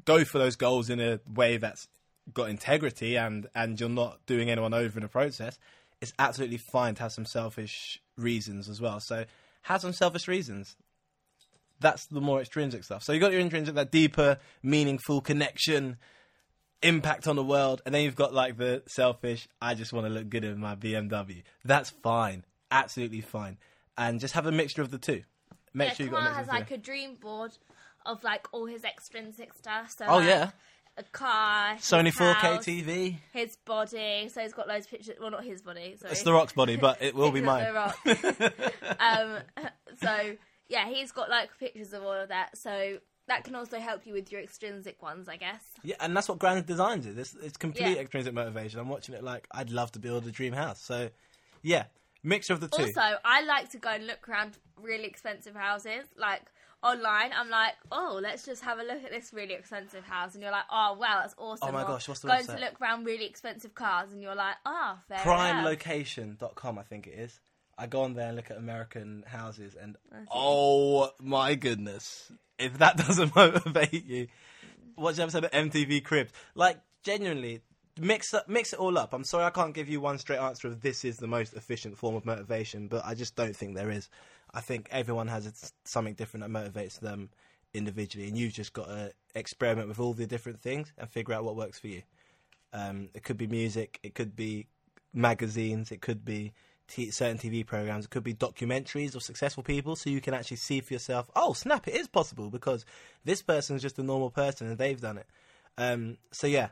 go 0.04 0.24
for 0.24 0.38
those 0.38 0.56
goals 0.56 0.90
in 0.90 1.00
a 1.00 1.20
way 1.32 1.56
that's 1.56 1.88
got 2.32 2.50
integrity 2.50 3.16
and 3.16 3.46
and 3.54 3.80
you're 3.80 3.88
not 3.88 4.18
doing 4.26 4.50
anyone 4.50 4.74
over 4.74 4.98
in 4.98 5.02
the 5.02 5.08
process. 5.08 5.58
It's 6.00 6.12
absolutely 6.18 6.61
fine 6.72 6.94
to 6.96 7.02
have 7.02 7.12
some 7.12 7.26
selfish 7.26 8.00
reasons 8.16 8.68
as 8.68 8.80
well. 8.80 9.00
So 9.00 9.24
have 9.62 9.80
some 9.80 9.92
selfish 9.92 10.28
reasons 10.28 10.76
that's 11.80 12.06
the 12.06 12.20
more 12.20 12.40
extrinsic 12.40 12.84
stuff. 12.84 13.02
So 13.02 13.12
you 13.12 13.20
got 13.20 13.32
your 13.32 13.40
intrinsic, 13.40 13.74
that 13.74 13.90
deeper, 13.90 14.38
meaningful 14.62 15.20
connection, 15.20 15.96
impact 16.82 17.26
on 17.26 17.36
the 17.36 17.44
world, 17.44 17.82
and 17.84 17.94
then 17.94 18.02
you've 18.02 18.16
got 18.16 18.32
like 18.34 18.56
the 18.56 18.82
selfish. 18.86 19.48
I 19.60 19.74
just 19.74 19.92
want 19.92 20.06
to 20.06 20.12
look 20.12 20.28
good 20.28 20.44
in 20.44 20.58
my 20.58 20.74
BMW. 20.74 21.42
That's 21.64 21.90
fine, 21.90 22.44
absolutely 22.70 23.20
fine, 23.20 23.58
and 23.96 24.20
just 24.20 24.34
have 24.34 24.46
a 24.46 24.52
mixture 24.52 24.82
of 24.82 24.90
the 24.90 24.98
two. 24.98 25.22
Make 25.74 25.88
yeah, 25.88 25.94
sure 25.94 26.06
you 26.06 26.12
got 26.12 26.22
mixture 26.22 26.38
has 26.38 26.48
like 26.48 26.70
a 26.70 26.78
dream 26.78 27.16
board 27.16 27.52
of 28.06 28.22
like 28.24 28.46
all 28.52 28.66
his 28.66 28.84
extrinsic 28.84 29.52
stuff. 29.54 29.94
So 29.96 30.06
Oh 30.08 30.16
like, 30.16 30.26
yeah, 30.28 30.50
a 30.96 31.02
car, 31.04 31.74
Sony 31.76 32.12
4K 32.12 32.34
house, 32.34 32.64
TV. 32.64 33.16
his 33.32 33.56
body. 33.64 34.28
So 34.32 34.40
he's 34.40 34.52
got 34.52 34.68
loads 34.68 34.86
of 34.86 34.90
pictures. 34.90 35.16
Well, 35.20 35.30
not 35.30 35.44
his 35.44 35.62
body. 35.62 35.96
Sorry. 35.96 36.12
It's 36.12 36.22
the 36.22 36.32
Rock's 36.32 36.52
body, 36.52 36.76
but 36.76 37.02
it 37.02 37.14
will 37.14 37.30
be 37.32 37.40
mine. 37.40 37.66
The 37.66 37.72
Rock. 37.72 37.98
um, 39.00 39.38
so 40.02 40.36
yeah, 40.68 40.88
he's 40.88 41.12
got 41.12 41.30
like 41.30 41.50
pictures 41.58 41.92
of 41.92 42.02
all 42.02 42.12
of 42.12 42.28
that. 42.28 42.56
So 42.56 42.98
that 43.28 43.44
can 43.44 43.54
also 43.54 43.78
help 43.78 44.06
you 44.06 44.12
with 44.14 44.32
your 44.32 44.40
extrinsic 44.40 45.00
ones, 45.02 45.28
I 45.28 45.36
guess. 45.36 45.62
Yeah, 45.82 45.96
and 46.00 46.16
that's 46.16 46.28
what 46.28 46.38
Grand 46.38 46.66
Designs 46.66 47.06
is. 47.06 47.16
It's, 47.16 47.34
it's 47.42 47.56
complete 47.56 47.96
Yeah. 47.96 48.02
extrinsic 48.02 48.34
motivation. 48.34 48.80
I'm 48.80 48.88
watching 48.88 49.14
it 49.14 49.22
like 49.22 49.46
I'd 49.52 49.70
love 49.70 49.92
to 49.92 49.98
build 49.98 50.26
a 50.26 50.30
dream 50.30 50.52
house. 50.52 50.80
So, 50.80 51.10
yeah, 51.62 51.84
mixture 52.22 52.54
of 52.54 52.60
the 52.60 52.68
two. 52.68 52.82
Also, 52.82 53.00
I 53.24 53.42
like 53.42 53.70
to 53.70 53.78
go 53.78 53.90
and 53.90 54.06
look 54.06 54.28
around 54.28 54.58
really 54.80 55.04
expensive 55.04 55.54
houses, 55.54 56.04
like 56.16 56.42
online. 56.82 57.32
I'm 57.34 57.50
like, 57.50 57.74
oh, 57.92 58.18
let's 58.22 58.44
just 58.44 58.62
have 58.64 58.78
a 58.78 58.82
look 58.82 59.04
at 59.04 59.10
this 59.10 59.32
really 59.32 59.54
expensive 59.54 60.04
house, 60.04 60.34
and 60.34 60.42
you're 60.42 60.52
like, 60.52 60.64
oh 60.70 60.96
wow, 60.98 61.20
that's 61.22 61.34
awesome. 61.38 61.68
Oh 61.68 61.72
my 61.72 61.82
Or 61.82 61.86
gosh, 61.86 62.08
what's 62.08 62.20
the 62.20 62.28
going 62.28 62.44
website? 62.44 62.56
to 62.56 62.60
look 62.60 62.80
around 62.80 63.04
really 63.04 63.26
expensive 63.26 63.74
cars, 63.74 64.12
and 64.12 64.22
you're 64.22 64.34
like, 64.34 64.56
ah, 64.66 64.98
oh, 64.98 65.02
fair 65.08 65.18
primelocation.com 65.18 66.78
i 66.78 66.82
think 66.82 67.06
it 67.06 67.14
is 67.14 67.40
i 67.78 67.86
go 67.86 68.02
on 68.02 68.14
there 68.14 68.28
and 68.28 68.36
look 68.36 68.50
at 68.50 68.56
american 68.56 69.24
houses 69.26 69.76
and 69.80 69.96
oh 70.30 71.10
my 71.22 71.54
goodness. 71.54 72.30
If 72.58 72.78
that 72.78 72.96
doesn't 73.06 73.34
motivate 73.36 74.04
you 74.04 74.28
what's 74.96 75.16
the 75.16 75.22
episode 75.22 75.44
of 75.44 75.50
mtv 75.52 76.04
cribs. 76.04 76.32
Like 76.54 76.80
genuinely 77.04 77.62
mix 78.00 78.34
up, 78.34 78.48
mix 78.48 78.72
it 78.72 78.78
all 78.78 78.98
up. 78.98 79.14
I'm 79.14 79.24
sorry 79.24 79.44
i 79.44 79.50
can't 79.50 79.74
give 79.74 79.88
you 79.88 80.00
one 80.00 80.18
straight 80.18 80.38
answer 80.38 80.68
of 80.68 80.80
this 80.80 81.04
is 81.04 81.18
the 81.18 81.28
most 81.28 81.54
efficient 81.54 81.96
form 81.96 82.16
of 82.16 82.26
motivation 82.26 82.88
but 82.88 83.04
i 83.04 83.14
just 83.14 83.36
don't 83.36 83.56
think 83.56 83.76
there 83.76 83.90
is. 83.90 84.08
I 84.52 84.60
think 84.60 84.88
everyone 84.90 85.28
has 85.28 85.72
something 85.84 86.14
different 86.14 86.50
that 86.50 86.50
motivates 86.50 87.00
them 87.00 87.30
individually 87.74 88.28
and 88.28 88.36
you've 88.36 88.54
just 88.54 88.72
got 88.72 88.86
to 88.86 89.12
experiment 89.34 89.88
with 89.88 90.00
all 90.00 90.14
the 90.14 90.26
different 90.26 90.60
things 90.60 90.92
and 90.98 91.08
figure 91.08 91.34
out 91.34 91.44
what 91.44 91.56
works 91.56 91.78
for 91.78 91.88
you. 91.88 92.02
Um, 92.72 93.08
it 93.14 93.22
could 93.22 93.36
be 93.36 93.46
music, 93.46 93.98
it 94.02 94.14
could 94.14 94.36
be 94.36 94.66
magazines, 95.14 95.90
it 95.90 96.00
could 96.00 96.24
be 96.24 96.52
t- 96.88 97.11
certain 97.11 97.38
TV 97.38 97.64
programs, 97.64 98.07
it 98.07 98.11
could 98.11 98.24
be 98.24 98.35
documentaries 98.35 99.14
of 99.14 99.22
successful 99.22 99.62
people, 99.62 99.94
so 99.96 100.11
you 100.11 100.20
can 100.20 100.35
actually 100.35 100.57
see 100.57 100.81
for 100.81 100.92
yourself. 100.94 101.31
Oh, 101.37 101.53
snap! 101.53 101.87
It 101.88 101.94
is 101.94 102.09
possible 102.09 102.51
because 102.51 102.85
this 103.24 103.42
person 103.42 103.77
is 103.77 103.83
just 103.83 103.98
a 103.98 104.03
normal 104.03 104.31
person 104.31 104.66
and 104.68 104.79
they've 104.79 105.01
done 105.01 105.18
it. 105.18 105.27
Um, 105.77 106.16
so 106.33 106.46
yeah, 106.46 106.68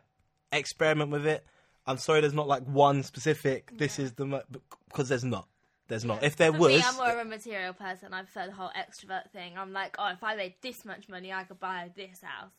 experiment 0.53 1.11
with 1.11 1.27
it. 1.27 1.45
I'm 1.87 1.99
sorry, 1.99 2.21
there's 2.21 2.35
not 2.35 2.49
like 2.49 2.65
one 2.65 3.03
specific. 3.05 3.71
This 3.79 3.99
is 3.99 4.13
the 4.15 4.27
mo- 4.27 4.43
because 4.89 5.09
there's 5.09 5.23
not. 5.25 5.47
There's 5.89 6.05
not. 6.05 6.25
If 6.25 6.35
there 6.35 6.53
For 6.53 6.59
was, 6.59 6.73
me, 6.73 6.83
I'm 6.85 6.97
more 6.97 7.11
of 7.11 7.19
a 7.19 7.25
material 7.25 7.73
person. 7.73 8.13
I 8.13 8.23
prefer 8.23 8.47
the 8.47 8.53
whole 8.53 8.71
extrovert 8.77 9.31
thing. 9.31 9.53
I'm 9.57 9.73
like, 9.73 9.95
oh, 10.01 10.09
if 10.09 10.25
I 10.25 10.35
made 10.35 10.55
this 10.61 10.85
much 10.85 11.09
money, 11.09 11.33
I 11.33 11.45
could 11.45 11.61
buy 11.61 11.91
this 11.95 12.23
house. 12.23 12.51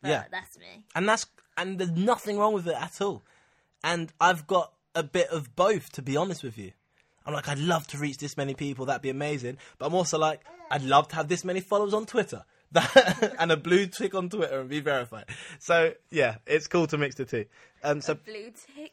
But 0.00 0.08
Yeah. 0.10 0.24
that's 0.30 0.56
me. 0.58 0.84
and 0.94 1.08
that's 1.08 1.26
and 1.56 1.76
there's 1.80 1.90
nothing 1.90 2.38
wrong 2.38 2.52
with 2.52 2.68
it 2.68 2.76
at 2.80 3.00
all. 3.00 3.24
And 3.82 4.12
I've 4.20 4.46
got 4.46 4.74
a 4.94 5.02
bit 5.02 5.28
of 5.30 5.56
both, 5.56 5.90
to 5.92 6.02
be 6.02 6.16
honest 6.16 6.44
with 6.44 6.56
you. 6.56 6.70
I'm 7.28 7.34
like, 7.34 7.46
I'd 7.46 7.58
love 7.58 7.86
to 7.88 7.98
reach 7.98 8.16
this 8.16 8.38
many 8.38 8.54
people. 8.54 8.86
That'd 8.86 9.02
be 9.02 9.10
amazing. 9.10 9.58
But 9.76 9.84
I'm 9.86 9.94
also 9.94 10.18
like, 10.18 10.40
I'd 10.70 10.82
love 10.82 11.08
to 11.08 11.16
have 11.16 11.28
this 11.28 11.44
many 11.44 11.60
followers 11.60 11.92
on 11.92 12.06
Twitter. 12.06 12.44
That, 12.70 13.34
and 13.38 13.50
a 13.50 13.56
blue 13.56 13.86
tick 13.86 14.14
on 14.14 14.28
Twitter 14.28 14.60
and 14.60 14.68
be 14.68 14.80
verified. 14.80 15.24
So 15.58 15.94
yeah, 16.10 16.36
it's 16.46 16.66
cool 16.66 16.86
to 16.88 16.98
mix 16.98 17.14
the 17.14 17.24
two. 17.24 17.46
Um, 17.82 18.02
so 18.02 18.14
Blue 18.14 18.52
tick. 18.76 18.92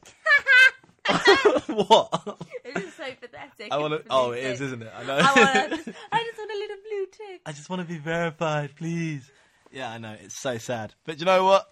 what? 1.67 2.37
it 2.63 2.77
is 2.77 2.93
so 2.93 3.03
pathetic. 3.19 3.73
I 3.73 3.77
want 3.77 3.95
to. 3.95 4.03
Oh, 4.09 4.31
it 4.31 4.43
tick. 4.43 4.53
is, 4.53 4.61
isn't 4.61 4.81
it? 4.81 4.93
I 4.97 5.03
know. 5.03 5.17
I, 5.17 5.23
wanna, 5.35 5.77
I 6.13 6.23
just 6.23 6.37
want 6.37 6.51
a 6.51 6.57
little 6.57 6.77
blue 6.89 7.05
tick. 7.11 7.41
I 7.45 7.51
just 7.51 7.69
want 7.69 7.81
to 7.81 7.85
be 7.85 7.97
verified, 7.97 8.77
please. 8.77 9.29
Yeah, 9.73 9.91
I 9.91 9.97
know. 9.97 10.15
It's 10.23 10.39
so 10.39 10.57
sad. 10.57 10.93
But 11.03 11.19
you 11.19 11.25
know 11.25 11.43
what? 11.43 11.69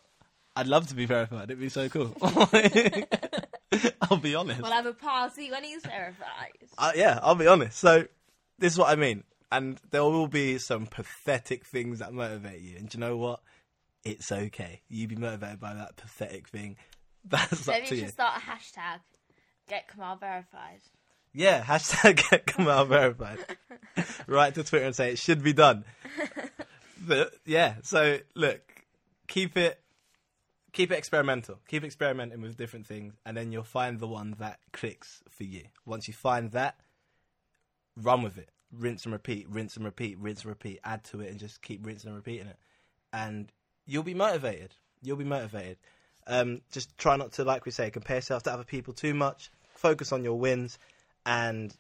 I'd 0.58 0.68
love 0.68 0.88
to 0.88 0.96
be 0.96 1.06
verified. 1.06 1.46
It'd 1.46 1.58
be 1.58 1.70
so 1.70 1.88
cool. 1.88 2.14
I'll 4.02 4.18
be 4.18 4.36
honest. 4.36 4.62
We'll 4.62 4.72
have 4.72 4.86
a 4.86 4.94
party 4.94 5.52
when 5.52 5.64
he's 5.64 5.84
verified. 5.84 6.52
Uh, 6.78 6.92
yeah, 6.96 7.20
I'll 7.22 7.36
be 7.36 7.48
honest. 7.48 7.78
So, 7.78 8.06
this 8.60 8.74
is 8.74 8.80
what 8.80 8.90
I 8.90 8.96
mean. 8.96 9.24
And 9.52 9.80
there 9.92 10.04
will 10.04 10.28
be 10.28 10.58
some 10.58 10.88
pathetic 10.88 11.66
things 11.66 12.00
that 12.00 12.14
motivate 12.14 12.62
you. 12.62 12.78
And 12.78 12.90
do 12.90 12.98
you 12.98 13.00
know 13.00 13.18
what? 13.18 13.40
It's 14.04 14.32
okay. 14.32 14.82
You 14.90 15.08
be 15.08 15.16
motivated 15.16 15.60
by 15.60 15.74
that 15.76 15.96
pathetic 15.96 16.50
thing. 16.50 16.76
That's 17.26 17.68
up 17.68 17.76
Maybe 17.76 17.88
to 17.88 17.96
you 17.96 18.02
you. 18.02 18.08
should 18.08 18.14
start 18.16 18.42
a 18.42 18.50
hashtag. 18.50 19.00
Get 19.70 19.88
Kamal 19.88 20.18
verified. 20.18 20.80
Yeah, 21.34 21.64
hashtag 21.68 22.30
get 22.30 22.46
Kamal 22.48 22.86
verified. 22.86 23.40
Write 24.28 24.56
to 24.56 24.64
Twitter 24.64 24.86
and 24.86 24.96
say 24.96 25.12
it 25.12 25.20
should 25.20 25.42
be 25.44 25.54
done. 25.54 25.86
But, 27.06 27.34
yeah, 27.46 27.76
so 27.84 28.20
look, 28.36 28.62
keep 29.28 29.58
it 29.58 29.80
keep 30.74 30.92
it 30.92 30.98
experimental. 30.98 31.60
Keep 31.68 31.84
experimenting 31.86 32.42
with 32.42 32.58
different 32.58 32.86
things 32.86 33.14
and 33.26 33.38
then 33.38 33.52
you'll 33.52 33.64
find 33.64 34.00
the 34.00 34.08
one 34.08 34.36
that 34.40 34.60
clicks 34.74 35.24
for 35.30 35.44
you. 35.44 35.64
Once 35.86 36.08
you 36.08 36.14
find 36.14 36.52
that, 36.52 36.76
run 37.96 38.24
with 38.24 38.38
it. 38.38 38.50
Rinse 38.72 39.06
and 39.06 39.14
repeat, 39.14 39.48
rinse 39.50 39.78
and 39.78 39.86
repeat, 39.86 40.18
rinse 40.18 40.42
and 40.42 40.50
repeat, 40.50 40.80
add 40.84 41.04
to 41.06 41.22
it 41.22 41.30
and 41.30 41.40
just 41.40 41.62
keep 41.62 41.86
rinsing 41.86 42.10
and 42.10 42.18
repeating 42.18 42.48
it. 42.48 42.58
And 43.14 43.52
you'll 43.86 44.04
be 44.04 44.16
motivated. 44.16 44.76
You'll 45.04 45.18
be 45.18 45.24
motivated. 45.24 45.78
Um, 46.26 46.62
just 46.72 46.98
try 46.98 47.18
not 47.18 47.34
to, 47.34 47.44
like 47.44 47.66
we 47.66 47.72
say, 47.72 47.92
compare 47.92 48.18
yourself 48.18 48.44
to 48.44 48.54
other 48.54 48.64
people 48.64 48.94
too 48.94 49.14
much. 49.14 49.52
Focus 49.76 50.12
on 50.12 50.24
your 50.24 50.40
wins 50.40 50.80
and 51.26 51.76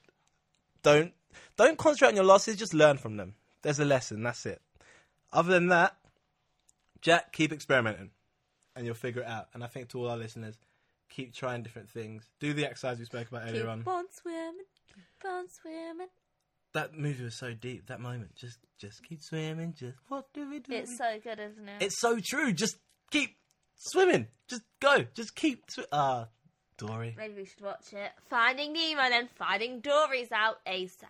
don't 0.84 1.13
don't 1.56 1.77
concentrate 1.77 2.10
on 2.10 2.15
your 2.15 2.25
losses. 2.25 2.58
Just 2.58 2.73
learn 2.73 2.97
from 2.97 3.17
them. 3.17 3.34
There's 3.63 3.79
a 3.79 3.86
lesson. 3.86 4.21
That's 4.21 4.45
it. 4.45 4.62
Other 5.32 5.51
than 5.51 5.67
that, 5.69 5.95
Jack, 7.01 7.32
keep 7.32 7.51
experimenting, 7.51 8.12
and 8.75 8.86
you'll 8.86 8.95
figure 8.95 9.21
it 9.21 9.27
out. 9.27 9.47
And 9.53 9.63
I 9.63 9.67
think 9.67 9.89
to 9.89 9.99
all 9.99 10.09
our 10.09 10.17
listeners, 10.17 10.57
keep 11.09 11.33
trying 11.33 11.63
different 11.63 11.89
things. 11.89 12.29
Do 12.39 12.53
the 12.53 12.65
exercise 12.65 12.99
we 12.99 13.05
spoke 13.05 13.27
about 13.29 13.43
earlier 13.43 13.62
Keep 13.62 13.69
on. 13.69 13.83
on 13.88 14.05
swimming. 14.12 14.65
Keep 14.88 15.31
on 15.31 15.45
swimming. 15.49 16.07
That 16.73 16.95
movie 16.97 17.23
was 17.23 17.36
so 17.36 17.53
deep. 17.53 17.86
That 17.88 17.99
moment, 17.99 18.36
just 18.36 18.57
just 18.79 19.03
keep 19.03 19.21
swimming. 19.21 19.75
Just 19.77 19.97
what 20.07 20.25
do 20.33 20.49
we 20.49 20.57
do? 20.59 20.73
It's 20.73 20.97
so 20.97 21.19
good, 21.23 21.39
isn't 21.39 21.69
it? 21.69 21.81
It's 21.83 21.99
so 21.99 22.19
true. 22.23 22.51
Just 22.51 22.77
keep 23.12 23.36
swimming. 23.75 24.27
Just 24.47 24.63
go. 24.81 25.05
Just 25.13 25.36
keep. 25.36 25.69
Sw- 25.69 25.81
ah, 25.91 26.29
Dory. 26.79 27.13
Maybe 27.15 27.36
we 27.36 27.45
should 27.45 27.62
watch 27.62 27.93
it. 27.93 28.12
Finding 28.27 28.73
Nemo 28.73 29.01
and 29.03 29.13
then 29.13 29.29
Finding 29.36 29.81
Dory's 29.81 30.31
out 30.31 30.65
ASAP. 30.65 31.03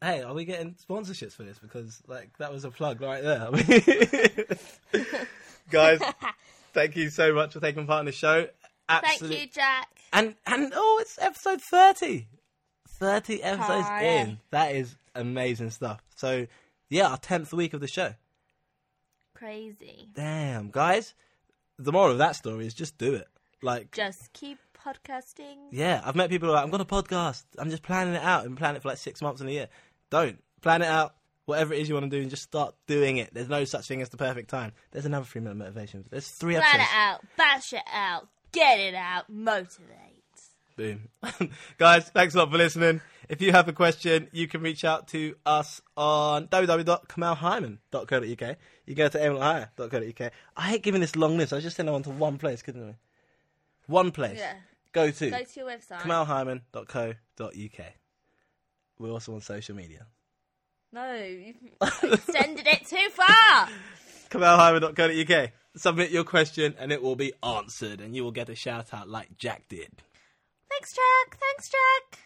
Hey, 0.00 0.22
are 0.22 0.32
we 0.32 0.44
getting 0.44 0.76
sponsorships 0.88 1.32
for 1.32 1.42
this? 1.42 1.58
Because 1.58 2.00
like 2.06 2.30
that 2.38 2.52
was 2.52 2.64
a 2.64 2.70
plug 2.70 3.00
right 3.00 3.22
there. 3.24 3.48
Guys, 5.70 6.00
thank 6.72 6.96
you 6.96 7.10
so 7.10 7.34
much 7.34 7.52
for 7.52 7.60
taking 7.60 7.86
part 7.86 8.00
in 8.00 8.06
the 8.06 8.12
show. 8.12 8.48
Thank 8.88 9.20
you, 9.22 9.46
Jack. 9.46 9.88
And 10.12 10.34
and 10.46 10.72
oh, 10.74 10.98
it's 11.02 11.18
episode 11.20 11.60
thirty. 11.70 12.26
Thirty 12.88 13.42
episodes 13.42 13.86
Oh, 13.90 13.98
in. 14.02 14.38
That 14.50 14.74
is 14.74 14.96
amazing 15.14 15.70
stuff. 15.70 16.02
So 16.16 16.46
yeah, 16.88 17.08
our 17.08 17.18
tenth 17.18 17.52
week 17.52 17.74
of 17.74 17.80
the 17.80 17.88
show. 17.88 18.14
Crazy. 19.34 20.08
Damn, 20.14 20.70
guys. 20.70 21.14
The 21.78 21.92
moral 21.92 22.12
of 22.12 22.18
that 22.18 22.34
story 22.34 22.66
is 22.66 22.74
just 22.74 22.98
do 22.98 23.14
it. 23.14 23.28
Like 23.62 23.92
Just 23.92 24.32
keep 24.32 24.58
podcasting. 24.84 25.56
Yeah, 25.70 26.00
I've 26.04 26.16
met 26.16 26.30
people 26.30 26.48
who 26.48 26.52
are 26.54 26.56
like, 26.56 26.64
I'm 26.64 26.70
going 26.70 26.84
to 26.84 26.92
podcast. 26.92 27.44
I'm 27.58 27.70
just 27.70 27.82
planning 27.82 28.14
it 28.14 28.22
out 28.22 28.46
and 28.46 28.56
plan 28.56 28.74
it 28.74 28.82
for 28.82 28.88
like 28.88 28.98
six 28.98 29.20
months 29.22 29.40
in 29.40 29.48
a 29.48 29.50
year. 29.52 29.68
Don't. 30.10 30.42
Plan 30.60 30.82
it 30.82 30.88
out, 30.88 31.14
whatever 31.48 31.72
it 31.74 31.80
is 31.80 31.88
you 31.88 31.94
want 31.94 32.08
to 32.10 32.16
do, 32.16 32.20
and 32.20 32.30
just 32.30 32.42
start 32.42 32.74
doing 32.86 33.16
it. 33.16 33.30
There's 33.32 33.48
no 33.48 33.64
such 33.64 33.86
thing 33.88 34.02
as 34.02 34.10
the 34.10 34.16
perfect 34.16 34.50
time. 34.50 34.72
There's 34.92 35.06
another 35.06 35.24
three 35.24 35.40
minute 35.40 35.56
motivation. 35.56 36.04
There's 36.10 36.28
three 36.28 36.54
Plan 36.54 36.64
episodes. 36.66 36.88
it 36.92 36.96
out. 36.96 37.20
Bash 37.36 37.72
it 37.72 37.82
out. 37.92 38.28
Get 38.52 38.78
it 38.80 38.94
out. 38.94 39.28
Motivate. 39.28 40.14
Boom. 40.76 41.08
Guys, 41.78 42.08
thanks 42.10 42.34
a 42.34 42.38
lot 42.38 42.50
for 42.52 42.58
listening. 42.58 43.00
If 43.28 43.42
you 43.42 43.50
have 43.52 43.66
a 43.68 43.72
question, 43.72 44.28
you 44.32 44.46
can 44.46 44.60
reach 44.62 44.84
out 44.84 45.08
to 45.08 45.34
us 45.44 45.82
on 45.96 46.46
www.kamalhyman.co.uk. 46.46 48.56
You 48.86 48.94
go 48.94 49.08
to 49.08 49.18
aimlhigher.co.uk. 49.18 50.32
I 50.56 50.62
hate 50.62 50.82
giving 50.82 51.00
this 51.00 51.16
long 51.16 51.36
list. 51.36 51.52
I 51.52 51.56
was 51.56 51.64
just 51.64 51.76
send 51.76 51.88
them 51.88 51.96
on 51.96 52.02
to 52.04 52.10
one 52.10 52.38
place, 52.38 52.62
couldn't 52.62 52.88
I? 52.90 52.94
One 53.86 54.12
place. 54.12 54.38
Yeah. 54.38 54.54
Go 54.92 55.10
to 55.10 55.30
Go 55.30 55.42
to 55.42 55.60
your 55.60 55.68
website. 55.68 55.98
kamalhyman.co.uk. 56.00 57.86
We're 58.98 59.10
also 59.10 59.34
on 59.34 59.40
social 59.40 59.74
media. 59.76 60.06
No, 60.92 61.14
you've 61.14 61.56
extended 62.02 62.66
it 62.66 62.86
too 62.86 63.08
far. 63.10 63.68
kamalhyman.co.uk. 64.30 65.50
Submit 65.76 66.10
your 66.10 66.24
question 66.24 66.74
and 66.78 66.90
it 66.92 67.02
will 67.02 67.16
be 67.16 67.32
answered, 67.42 68.00
and 68.00 68.16
you 68.16 68.24
will 68.24 68.32
get 68.32 68.48
a 68.48 68.54
shout 68.54 68.92
out 68.94 69.08
like 69.08 69.36
Jack 69.36 69.68
did. 69.68 69.90
Thanks, 70.70 70.94
Jack. 70.94 71.38
Thanks, 71.38 71.70
Jack. 71.70 72.18